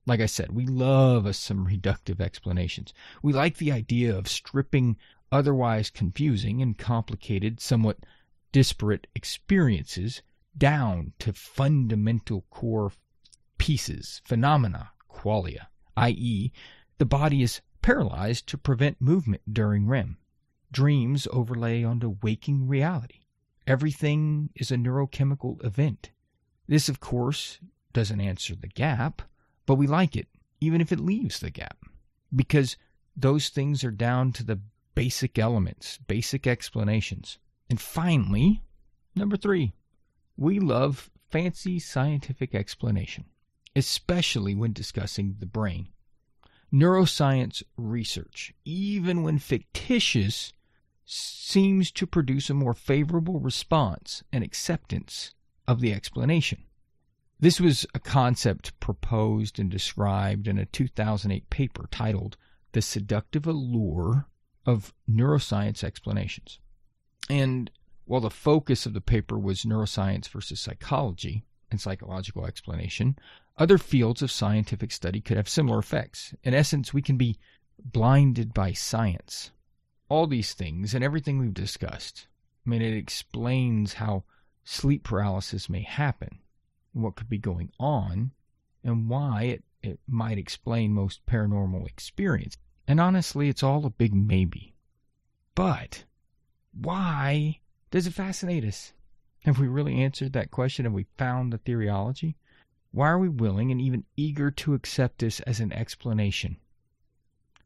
Like 0.05 0.21
I 0.21 0.25
said, 0.25 0.51
we 0.51 0.65
love 0.65 1.25
us 1.25 1.37
some 1.37 1.67
reductive 1.67 2.19
explanations. 2.19 2.93
We 3.21 3.33
like 3.33 3.57
the 3.57 3.71
idea 3.71 4.17
of 4.17 4.27
stripping 4.27 4.97
otherwise 5.31 5.89
confusing 5.89 6.61
and 6.61 6.77
complicated, 6.77 7.59
somewhat 7.59 7.97
disparate 8.51 9.07
experiences 9.13 10.21
down 10.57 11.13
to 11.19 11.33
fundamental 11.33 12.45
core 12.49 12.91
pieces, 13.57 14.21
phenomena, 14.25 14.91
qualia, 15.11 15.67
i.e., 15.97 16.51
the 16.97 17.05
body 17.05 17.43
is 17.43 17.61
paralyzed 17.81 18.47
to 18.47 18.57
prevent 18.57 18.99
movement 18.99 19.41
during 19.51 19.87
REM. 19.87 20.17
Dreams 20.71 21.27
overlay 21.31 21.83
onto 21.83 22.17
waking 22.21 22.67
reality. 22.67 23.21
Everything 23.67 24.49
is 24.55 24.71
a 24.71 24.75
neurochemical 24.75 25.63
event. 25.63 26.11
This, 26.67 26.89
of 26.89 26.99
course, 26.99 27.59
doesn't 27.93 28.21
answer 28.21 28.55
the 28.55 28.67
gap, 28.67 29.21
but 29.69 29.75
we 29.75 29.85
like 29.85 30.15
it, 30.15 30.27
even 30.59 30.81
if 30.81 30.91
it 30.91 30.99
leaves 30.99 31.41
the 31.41 31.51
gap, 31.51 31.77
because 32.35 32.75
those 33.15 33.49
things 33.49 33.83
are 33.83 33.91
down 33.91 34.31
to 34.31 34.43
the 34.43 34.59
basic 34.95 35.37
elements, 35.37 35.99
basic 36.07 36.47
explanations. 36.47 37.37
And 37.69 37.79
finally, 37.79 38.63
number 39.15 39.37
three, 39.37 39.73
we 40.35 40.59
love 40.59 41.11
fancy 41.29 41.77
scientific 41.77 42.55
explanation, 42.55 43.25
especially 43.75 44.55
when 44.55 44.73
discussing 44.73 45.35
the 45.37 45.45
brain. 45.45 45.89
Neuroscience 46.73 47.61
research, 47.77 48.51
even 48.65 49.21
when 49.21 49.37
fictitious, 49.37 50.51
seems 51.05 51.91
to 51.91 52.07
produce 52.07 52.49
a 52.49 52.55
more 52.55 52.73
favorable 52.73 53.39
response 53.39 54.23
and 54.33 54.43
acceptance 54.43 55.35
of 55.67 55.79
the 55.79 55.93
explanation. 55.93 56.63
This 57.41 57.61
was 57.61 57.85
a 57.93 57.99
concept 57.99 58.77
proposed 58.81 59.59
and 59.59 59.71
described 59.71 60.45
in 60.45 60.57
a 60.57 60.65
2008 60.65 61.49
paper 61.49 61.87
titled 61.89 62.35
The 62.73 62.81
Seductive 62.81 63.47
Allure 63.47 64.27
of 64.65 64.93
Neuroscience 65.09 65.81
Explanations. 65.81 66.59
And 67.29 67.71
while 68.03 68.19
the 68.19 68.29
focus 68.29 68.85
of 68.85 68.91
the 68.91 68.99
paper 68.99 69.39
was 69.39 69.63
neuroscience 69.63 70.27
versus 70.27 70.59
psychology 70.59 71.45
and 71.71 71.79
psychological 71.79 72.45
explanation, 72.45 73.17
other 73.57 73.77
fields 73.77 74.21
of 74.21 74.31
scientific 74.31 74.91
study 74.91 75.21
could 75.21 75.37
have 75.37 75.47
similar 75.47 75.79
effects. 75.79 76.33
In 76.43 76.53
essence, 76.53 76.93
we 76.93 77.01
can 77.01 77.15
be 77.15 77.39
blinded 77.81 78.53
by 78.53 78.73
science. 78.73 79.51
All 80.09 80.27
these 80.27 80.53
things 80.53 80.93
and 80.93 81.05
everything 81.05 81.39
we've 81.39 81.53
discussed, 81.53 82.27
I 82.65 82.69
mean, 82.69 82.81
it 82.81 82.97
explains 82.97 83.93
how 83.93 84.25
sleep 84.65 85.05
paralysis 85.05 85.69
may 85.69 85.83
happen 85.83 86.39
what 86.93 87.15
could 87.15 87.29
be 87.29 87.37
going 87.37 87.71
on 87.79 88.31
and 88.83 89.09
why 89.09 89.43
it, 89.43 89.63
it 89.81 89.99
might 90.07 90.37
explain 90.37 90.93
most 90.93 91.25
paranormal 91.25 91.87
experience. 91.87 92.57
And 92.87 92.99
honestly, 92.99 93.49
it's 93.49 93.63
all 93.63 93.85
a 93.85 93.89
big 93.89 94.13
maybe. 94.13 94.73
But 95.55 96.05
why 96.73 97.59
does 97.91 98.07
it 98.07 98.13
fascinate 98.13 98.63
us? 98.63 98.93
Have 99.43 99.59
we 99.59 99.67
really 99.67 100.01
answered 100.01 100.33
that 100.33 100.51
question? 100.51 100.85
Have 100.85 100.93
we 100.93 101.05
found 101.17 101.53
the 101.53 101.59
theoryology? 101.59 102.35
Why 102.91 103.09
are 103.09 103.19
we 103.19 103.29
willing 103.29 103.71
and 103.71 103.79
even 103.79 104.05
eager 104.17 104.49
to 104.51 104.73
accept 104.73 105.19
this 105.19 105.39
as 105.41 105.59
an 105.59 105.71
explanation? 105.71 106.57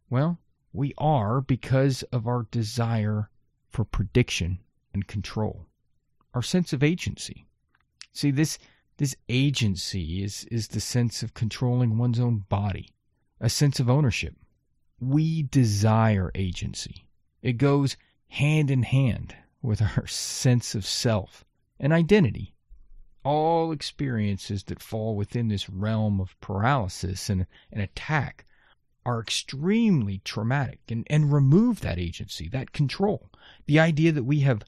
Well, 0.10 0.40
we 0.74 0.94
are 0.98 1.40
because 1.40 2.04
of 2.04 2.28
our 2.28 2.48
desire 2.52 3.30
for 3.70 3.86
prediction 3.86 4.60
and 4.94 5.08
control, 5.08 5.68
our 6.34 6.42
sense 6.42 6.74
of 6.74 6.84
agency. 6.84 7.48
See, 8.12 8.32
this 8.32 8.60
this 8.98 9.16
agency 9.28 10.24
is, 10.24 10.46
is 10.46 10.70
the 10.70 10.80
sense 10.80 11.24
of 11.24 11.34
controlling 11.34 11.98
one's 11.98 12.20
own 12.20 12.46
body, 12.50 12.90
a 13.40 13.50
sense 13.50 13.80
of 13.80 13.90
ownership. 13.90 14.36
We 15.00 15.44
desire 15.44 16.32
agency. 16.36 17.08
It 17.42 17.54
goes 17.54 17.98
hand 18.28 18.72
in 18.72 18.84
hand 18.84 19.36
with 19.62 19.82
our 19.82 20.08
sense 20.08 20.76
of 20.76 20.86
self 20.86 21.44
and 21.80 21.92
identity. 21.92 22.54
All 23.24 23.72
experiences 23.72 24.64
that 24.66 24.82
fall 24.82 25.16
within 25.16 25.48
this 25.48 25.70
realm 25.70 26.20
of 26.20 26.40
paralysis 26.42 27.30
and, 27.30 27.48
and 27.72 27.82
attack 27.82 28.46
are 29.06 29.20
extremely 29.20 30.20
traumatic 30.24 30.80
and, 30.90 31.06
and 31.10 31.34
remove 31.34 31.82
that 31.82 32.00
agency, 32.00 32.48
that 32.50 32.74
control. 32.74 33.30
The 33.66 33.80
idea 33.80 34.12
that 34.12 34.24
we 34.24 34.42
have 34.42 34.64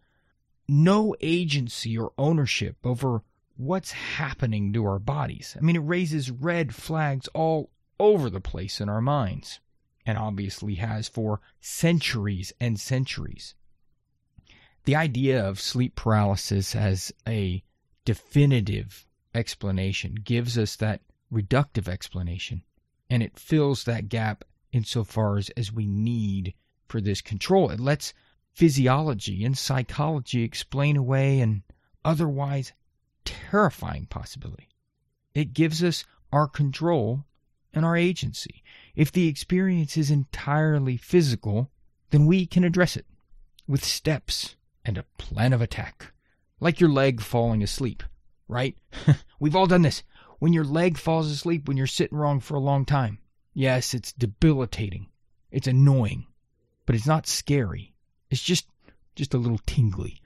no 0.68 1.16
agency 1.22 1.98
or 1.98 2.12
ownership 2.18 2.78
over 2.84 3.24
what's 3.58 3.91
happening 3.91 4.74
to 4.74 4.86
our 4.86 5.00
bodies. 5.00 5.56
I 5.58 5.63
mean, 5.63 5.76
it 5.76 5.80
raises 5.80 6.32
red 6.32 6.76
flags 6.76 7.28
all 7.30 7.72
over 8.00 8.30
the 8.30 8.41
place 8.41 8.82
in 8.82 8.89
our 8.89 9.02
minds, 9.02 9.60
and 10.06 10.18
obviously 10.18 10.76
has 10.76 11.08
for 11.08 11.41
centuries 11.62 12.54
and 12.60 12.80
centuries. 12.80 13.56
The 14.84 14.96
idea 14.96 15.44
of 15.44 15.60
sleep 15.60 15.96
paralysis 15.96 16.76
as 16.76 17.12
a 17.28 17.63
definitive 18.04 19.08
explanation 19.34 20.15
gives 20.15 20.58
us 20.58 20.76
that 20.76 21.02
reductive 21.32 21.88
explanation, 21.88 22.63
and 23.10 23.24
it 23.24 23.39
fills 23.39 23.86
that 23.86 24.10
gap 24.10 24.44
insofar 24.72 25.38
as, 25.38 25.50
as 25.52 25.72
we 25.72 25.88
need 25.88 26.54
for 26.88 27.02
this 27.02 27.22
control. 27.22 27.72
It 27.72 27.80
lets 27.80 28.13
physiology 28.54 29.44
and 29.44 29.58
psychology 29.58 30.44
explain 30.44 30.98
away 30.98 31.39
an 31.39 31.63
otherwise 32.04 32.74
terrifying 33.26 34.06
possibility. 34.06 34.70
It 35.34 35.54
gives 35.54 35.84
us 35.84 36.06
our 36.32 36.48
control 36.48 37.26
and 37.74 37.84
our 37.84 37.98
agency. 37.98 38.64
If 38.96 39.12
the 39.12 39.28
experience 39.28 39.98
is 39.98 40.10
entirely 40.10 40.98
physical, 40.98 41.70
then 42.12 42.26
we 42.26 42.46
can 42.46 42.64
address 42.64 42.96
it 42.96 43.06
with 43.68 43.84
steps 43.84 44.56
and 44.86 44.98
a 44.98 45.06
plan 45.18 45.52
of 45.52 45.62
attack. 45.62 46.14
Like 46.60 46.80
your 46.80 46.90
leg 46.90 47.22
falling 47.22 47.62
asleep, 47.62 48.04
right? 48.48 48.78
We've 49.40 49.56
all 49.56 49.68
done 49.68 49.82
this. 49.82 50.04
When 50.40 50.54
your 50.54 50.64
leg 50.64 50.98
falls 50.98 51.30
asleep 51.30 51.68
when 51.68 51.76
you're 51.76 51.88
sitting 51.88 52.18
wrong 52.18 52.40
for 52.40 52.56
a 52.56 52.60
long 52.60 52.86
time, 52.86 53.20
Yes, 53.58 53.94
it's 53.94 54.12
debilitating. 54.12 55.08
It's 55.50 55.66
annoying. 55.66 56.28
But 56.86 56.96
it's 56.96 57.08
not 57.08 57.26
scary. 57.26 57.96
It's 58.30 58.44
just 58.44 58.68
just 59.16 59.34
a 59.34 59.38
little 59.38 59.62
tingly. 59.66 60.22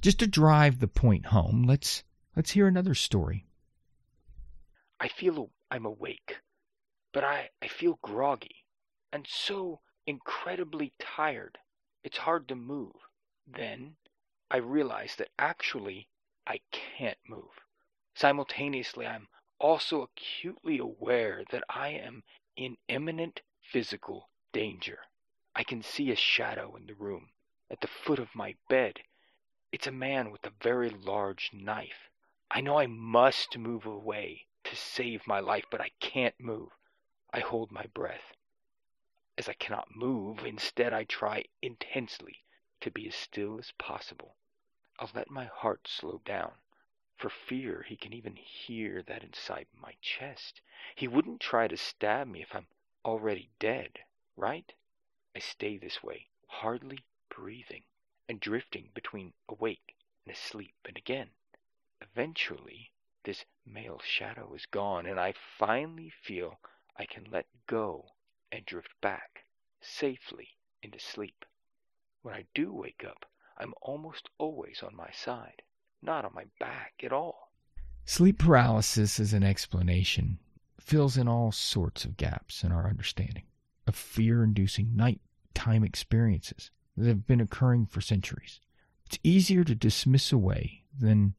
Just 0.00 0.20
to 0.20 0.28
drive 0.28 0.78
the 0.78 0.86
point 0.86 1.26
home, 1.26 1.64
let's 1.64 2.04
let's 2.36 2.52
hear 2.52 2.68
another 2.68 2.94
story. 2.94 3.46
I 5.00 5.08
feel 5.08 5.50
I'm 5.70 5.84
awake, 5.84 6.38
but 7.12 7.24
I, 7.24 7.50
I 7.60 7.66
feel 7.66 7.98
groggy 8.02 8.64
and 9.12 9.26
so 9.28 9.80
incredibly 10.06 10.92
tired. 11.00 11.58
It's 12.04 12.18
hard 12.18 12.46
to 12.48 12.54
move. 12.54 12.94
Then 13.46 13.96
I 14.50 14.58
realize 14.58 15.16
that 15.16 15.30
actually 15.38 16.08
I 16.46 16.60
can't 16.70 17.18
move. 17.28 17.50
Simultaneously, 18.14 19.04
I'm 19.04 19.26
also 19.58 20.02
acutely 20.02 20.78
aware 20.78 21.42
that 21.50 21.64
I 21.68 21.88
am 21.88 22.22
in 22.56 22.76
imminent 22.88 23.40
physical 23.60 24.30
danger. 24.52 25.00
I 25.56 25.64
can 25.64 25.82
see 25.82 26.12
a 26.12 26.16
shadow 26.16 26.76
in 26.76 26.86
the 26.86 26.94
room, 26.94 27.30
at 27.68 27.80
the 27.80 27.88
foot 27.88 28.20
of 28.20 28.34
my 28.34 28.54
bed. 28.68 29.00
It's 29.70 29.86
a 29.86 29.92
man 29.92 30.30
with 30.30 30.46
a 30.46 30.52
very 30.62 30.88
large 30.88 31.50
knife. 31.52 32.08
I 32.50 32.62
know 32.62 32.78
I 32.78 32.86
must 32.86 33.58
move 33.58 33.84
away 33.84 34.46
to 34.64 34.74
save 34.74 35.26
my 35.26 35.40
life, 35.40 35.66
but 35.70 35.80
I 35.80 35.90
can't 36.00 36.40
move. 36.40 36.70
I 37.34 37.40
hold 37.40 37.70
my 37.70 37.84
breath. 37.92 38.32
As 39.36 39.46
I 39.46 39.52
cannot 39.52 39.94
move, 39.94 40.46
instead 40.46 40.94
I 40.94 41.04
try 41.04 41.44
intensely 41.60 42.44
to 42.80 42.90
be 42.90 43.08
as 43.08 43.14
still 43.14 43.58
as 43.58 43.72
possible. 43.72 44.36
I'll 44.98 45.10
let 45.14 45.30
my 45.30 45.44
heart 45.44 45.86
slow 45.86 46.22
down. 46.24 46.52
For 47.18 47.28
fear 47.28 47.82
he 47.82 47.96
can 47.96 48.14
even 48.14 48.36
hear 48.36 49.02
that 49.02 49.22
inside 49.22 49.66
my 49.74 49.96
chest. 50.00 50.62
He 50.94 51.06
wouldn't 51.06 51.40
try 51.42 51.68
to 51.68 51.76
stab 51.76 52.26
me 52.26 52.40
if 52.40 52.54
I'm 52.54 52.68
already 53.04 53.50
dead, 53.58 53.98
right? 54.34 54.72
I 55.36 55.40
stay 55.40 55.76
this 55.76 56.02
way, 56.02 56.28
hardly 56.46 57.00
breathing, 57.28 57.84
and 58.28 58.40
drifting 58.40 58.90
between 58.94 59.32
awake 59.48 59.96
and 60.24 60.34
asleep, 60.34 60.74
and 60.84 60.96
again. 60.96 61.30
Eventually, 62.00 62.92
this 63.24 63.44
male 63.64 64.00
shadow 64.04 64.52
is 64.54 64.66
gone, 64.66 65.06
and 65.06 65.18
I 65.18 65.32
finally 65.32 66.10
feel 66.10 66.60
I 66.96 67.06
can 67.06 67.30
let 67.30 67.46
go 67.66 68.12
and 68.52 68.64
drift 68.66 69.00
back 69.00 69.44
safely 69.80 70.56
into 70.82 70.98
sleep. 70.98 71.44
When 72.22 72.34
I 72.34 72.46
do 72.54 72.72
wake 72.72 73.04
up, 73.04 73.24
I'm 73.56 73.74
almost 73.80 74.28
always 74.38 74.82
on 74.82 74.94
my 74.94 75.10
side 75.10 75.62
not 76.02 76.24
on 76.24 76.32
my 76.34 76.44
back 76.58 76.94
at 77.02 77.12
all. 77.12 77.50
Sleep 78.04 78.38
paralysis 78.38 79.20
as 79.20 79.32
an 79.32 79.42
explanation 79.42 80.38
fills 80.80 81.16
in 81.16 81.28
all 81.28 81.52
sorts 81.52 82.04
of 82.04 82.16
gaps 82.16 82.64
in 82.64 82.72
our 82.72 82.88
understanding 82.88 83.44
of 83.86 83.94
fear 83.94 84.42
inducing 84.42 84.96
nighttime 84.96 85.84
experiences 85.84 86.70
that 86.98 87.08
have 87.08 87.26
been 87.26 87.40
occurring 87.40 87.86
for 87.86 88.00
centuries. 88.00 88.60
It's 89.06 89.18
easier 89.22 89.64
to 89.64 89.74
dismiss 89.74 90.32
away 90.32 90.84
than 90.98 91.34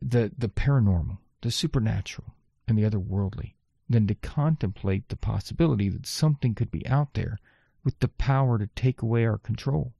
the, 0.00 0.32
the 0.36 0.48
paranormal, 0.48 1.18
the 1.40 1.50
supernatural, 1.50 2.34
and 2.68 2.78
the 2.78 2.88
otherworldly 2.88 3.54
than 3.88 4.06
to 4.06 4.14
contemplate 4.14 5.08
the 5.08 5.16
possibility 5.16 5.88
that 5.88 6.06
something 6.06 6.54
could 6.54 6.70
be 6.70 6.86
out 6.86 7.14
there 7.14 7.38
with 7.82 7.98
the 7.98 8.08
power 8.08 8.56
to 8.58 8.68
take 8.68 9.02
away 9.02 9.26
our 9.26 9.38
control. 9.38 9.92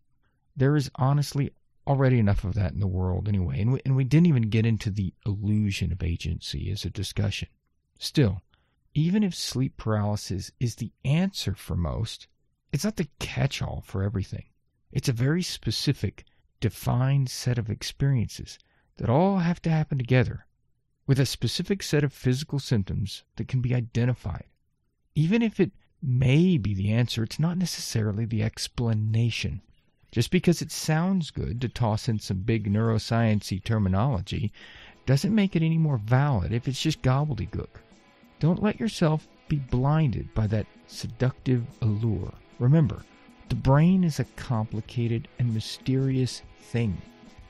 There 0.56 0.76
is 0.76 0.90
honestly 0.94 1.50
already 1.86 2.20
enough 2.20 2.44
of 2.44 2.54
that 2.54 2.72
in 2.72 2.78
the 2.78 2.86
world 2.86 3.26
anyway. 3.26 3.60
And 3.60 3.72
we, 3.72 3.80
and 3.84 3.96
we 3.96 4.04
didn't 4.04 4.28
even 4.28 4.48
get 4.48 4.64
into 4.64 4.90
the 4.90 5.12
illusion 5.26 5.90
of 5.90 6.02
agency 6.02 6.70
as 6.70 6.84
a 6.84 6.90
discussion. 6.90 7.48
Still, 7.98 8.42
even 8.94 9.24
if 9.24 9.34
sleep 9.34 9.76
paralysis 9.76 10.52
is 10.60 10.76
the 10.76 10.92
answer 11.04 11.54
for 11.54 11.76
most, 11.76 12.28
it's 12.72 12.84
not 12.84 12.96
the 12.96 13.08
catch 13.18 13.60
all 13.60 13.82
for 13.84 14.04
everything. 14.04 14.44
It's 14.92 15.08
a 15.08 15.12
very 15.12 15.42
specific, 15.42 16.24
defined 16.60 17.28
set 17.28 17.58
of 17.58 17.70
experiences 17.70 18.58
that 18.96 19.08
all 19.08 19.38
have 19.38 19.62
to 19.62 19.70
happen 19.70 19.98
together 19.98 20.46
with 21.06 21.18
a 21.18 21.26
specific 21.26 21.82
set 21.82 22.04
of 22.04 22.12
physical 22.12 22.58
symptoms 22.58 23.24
that 23.36 23.48
can 23.48 23.60
be 23.60 23.74
identified. 23.74 24.44
Even 25.14 25.42
if 25.42 25.58
it 25.58 25.72
may 26.02 26.56
be 26.56 26.74
the 26.74 26.92
answer, 26.92 27.22
it's 27.22 27.38
not 27.38 27.58
necessarily 27.58 28.24
the 28.24 28.42
explanation. 28.42 29.60
Just 30.12 30.30
because 30.30 30.60
it 30.60 30.72
sounds 30.72 31.30
good 31.30 31.60
to 31.60 31.68
toss 31.68 32.08
in 32.08 32.18
some 32.18 32.40
big 32.40 32.72
neurosciency 32.72 33.62
terminology 33.62 34.52
doesn't 35.06 35.34
make 35.34 35.54
it 35.54 35.62
any 35.62 35.78
more 35.78 35.98
valid 35.98 36.52
if 36.52 36.66
it's 36.66 36.80
just 36.82 37.02
gobbledygook. 37.02 37.80
Don't 38.38 38.62
let 38.62 38.80
yourself 38.80 39.28
be 39.48 39.56
blinded 39.56 40.32
by 40.34 40.46
that 40.48 40.66
seductive 40.86 41.64
allure. 41.80 42.32
Remember, 42.58 43.02
the 43.50 43.56
brain 43.56 44.04
is 44.04 44.20
a 44.20 44.24
complicated 44.36 45.26
and 45.40 45.52
mysterious 45.52 46.42
thing. 46.60 47.02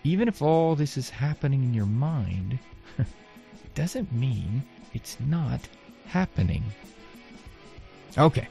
Even 0.03 0.29
if 0.29 0.41
all 0.41 0.75
this 0.75 0.97
is 0.97 1.11
happening 1.11 1.63
in 1.63 1.75
your 1.75 1.85
mind, 1.85 2.59
it 2.99 3.75
doesn't 3.75 4.11
mean 4.11 4.63
it's 4.95 5.19
not 5.21 5.61
happening. 6.07 6.65
Okay, 8.17 8.49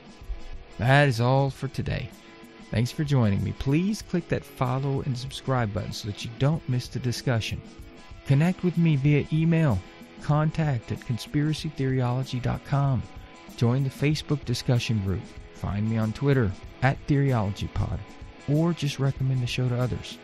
that 0.78 1.08
is 1.08 1.20
all 1.20 1.50
for 1.50 1.68
today. 1.70 2.08
Thanks 2.70 2.92
for 2.92 3.04
joining 3.04 3.44
me. 3.44 3.56
Please 3.58 4.04
click 4.04 4.30
that 4.30 4.46
follow 4.46 5.02
and 5.02 5.18
subscribe 5.18 5.74
button 5.74 5.92
so 5.92 6.08
that 6.08 6.24
you 6.24 6.30
don't 6.38 6.70
miss 6.70 6.88
the 6.88 7.00
discussion. 7.00 7.60
Connect 8.28 8.64
with 8.64 8.78
me 8.78 8.96
via 8.96 9.26
email, 9.34 9.80
contact 10.22 10.92
at 10.92 11.00
conspiracytheoryology.com. 11.00 13.02
Join 13.58 13.84
the 13.84 13.90
Facebook 13.90 14.46
discussion 14.46 15.04
group. 15.04 15.24
Find 15.60 15.90
me 15.90 15.98
on 15.98 16.14
Twitter 16.14 16.52
at 16.82 17.06
TheoryologyPod, 17.08 18.00
or 18.48 18.72
just 18.72 18.98
recommend 18.98 19.44
the 19.44 19.48
show 19.48 19.68
to 19.68 19.78
others. 19.78 20.18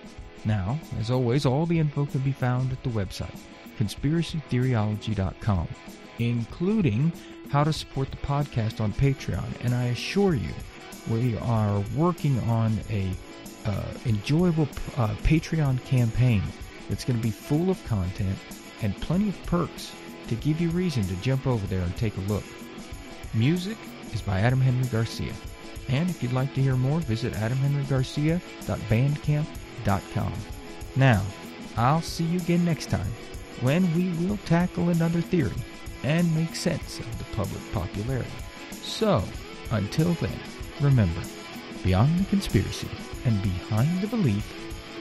Now, 0.45 0.79
as 0.97 1.11
always, 1.11 1.45
all 1.45 1.65
the 1.65 1.77
info 1.77 2.05
can 2.05 2.21
be 2.21 2.31
found 2.31 2.71
at 2.71 2.81
the 2.83 2.89
website, 2.89 3.35
conspiracytheoryology.com, 3.77 5.67
including 6.19 7.11
how 7.49 7.65
to 7.65 7.73
support 7.73 8.11
the 8.11 8.17
podcast 8.17 8.79
on 8.79 8.93
Patreon. 8.93 9.43
And 9.65 9.75
I 9.75 9.87
assure 9.87 10.35
you, 10.35 10.53
we 11.09 11.37
are 11.39 11.83
working 11.97 12.39
on 12.41 12.79
a 12.89 13.11
uh, 13.65 13.83
enjoyable 14.05 14.69
uh, 14.95 15.09
Patreon 15.23 15.83
campaign 15.83 16.43
that's 16.87 17.03
going 17.03 17.17
to 17.17 17.23
be 17.23 17.31
full 17.31 17.69
of 17.69 17.85
content 17.87 18.37
and 18.81 18.95
plenty 19.01 19.29
of 19.29 19.45
perks 19.47 19.91
to 20.27 20.35
give 20.35 20.61
you 20.61 20.69
reason 20.69 21.03
to 21.03 21.15
jump 21.17 21.45
over 21.45 21.67
there 21.67 21.81
and 21.81 21.97
take 21.97 22.15
a 22.15 22.21
look. 22.21 22.43
Music 23.33 23.77
is 24.13 24.21
by 24.21 24.39
Adam 24.39 24.61
Henry 24.61 24.87
Garcia. 24.87 25.33
And 25.89 26.09
if 26.09 26.23
you'd 26.23 26.33
like 26.33 26.53
to 26.55 26.61
hear 26.61 26.75
more, 26.75 26.99
visit 26.99 27.33
adamhenrygarcia.bandcamp.com. 27.33 30.33
Now, 30.95 31.21
I'll 31.77 32.01
see 32.01 32.23
you 32.23 32.39
again 32.39 32.65
next 32.65 32.89
time 32.89 33.11
when 33.61 33.93
we 33.95 34.09
will 34.25 34.37
tackle 34.45 34.89
another 34.89 35.21
theory 35.21 35.51
and 36.03 36.35
make 36.35 36.55
sense 36.55 36.99
of 36.99 37.17
the 37.17 37.23
public 37.35 37.61
popularity. 37.71 38.29
So, 38.81 39.23
until 39.71 40.13
then, 40.13 40.39
Remember, 40.81 41.21
beyond 41.83 42.19
the 42.19 42.25
conspiracy 42.25 42.89
and 43.23 43.41
behind 43.41 44.01
the 44.01 44.07
belief 44.07 44.45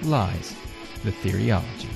lies 0.04 0.54
the 1.02 1.10
theoryology. 1.10 1.88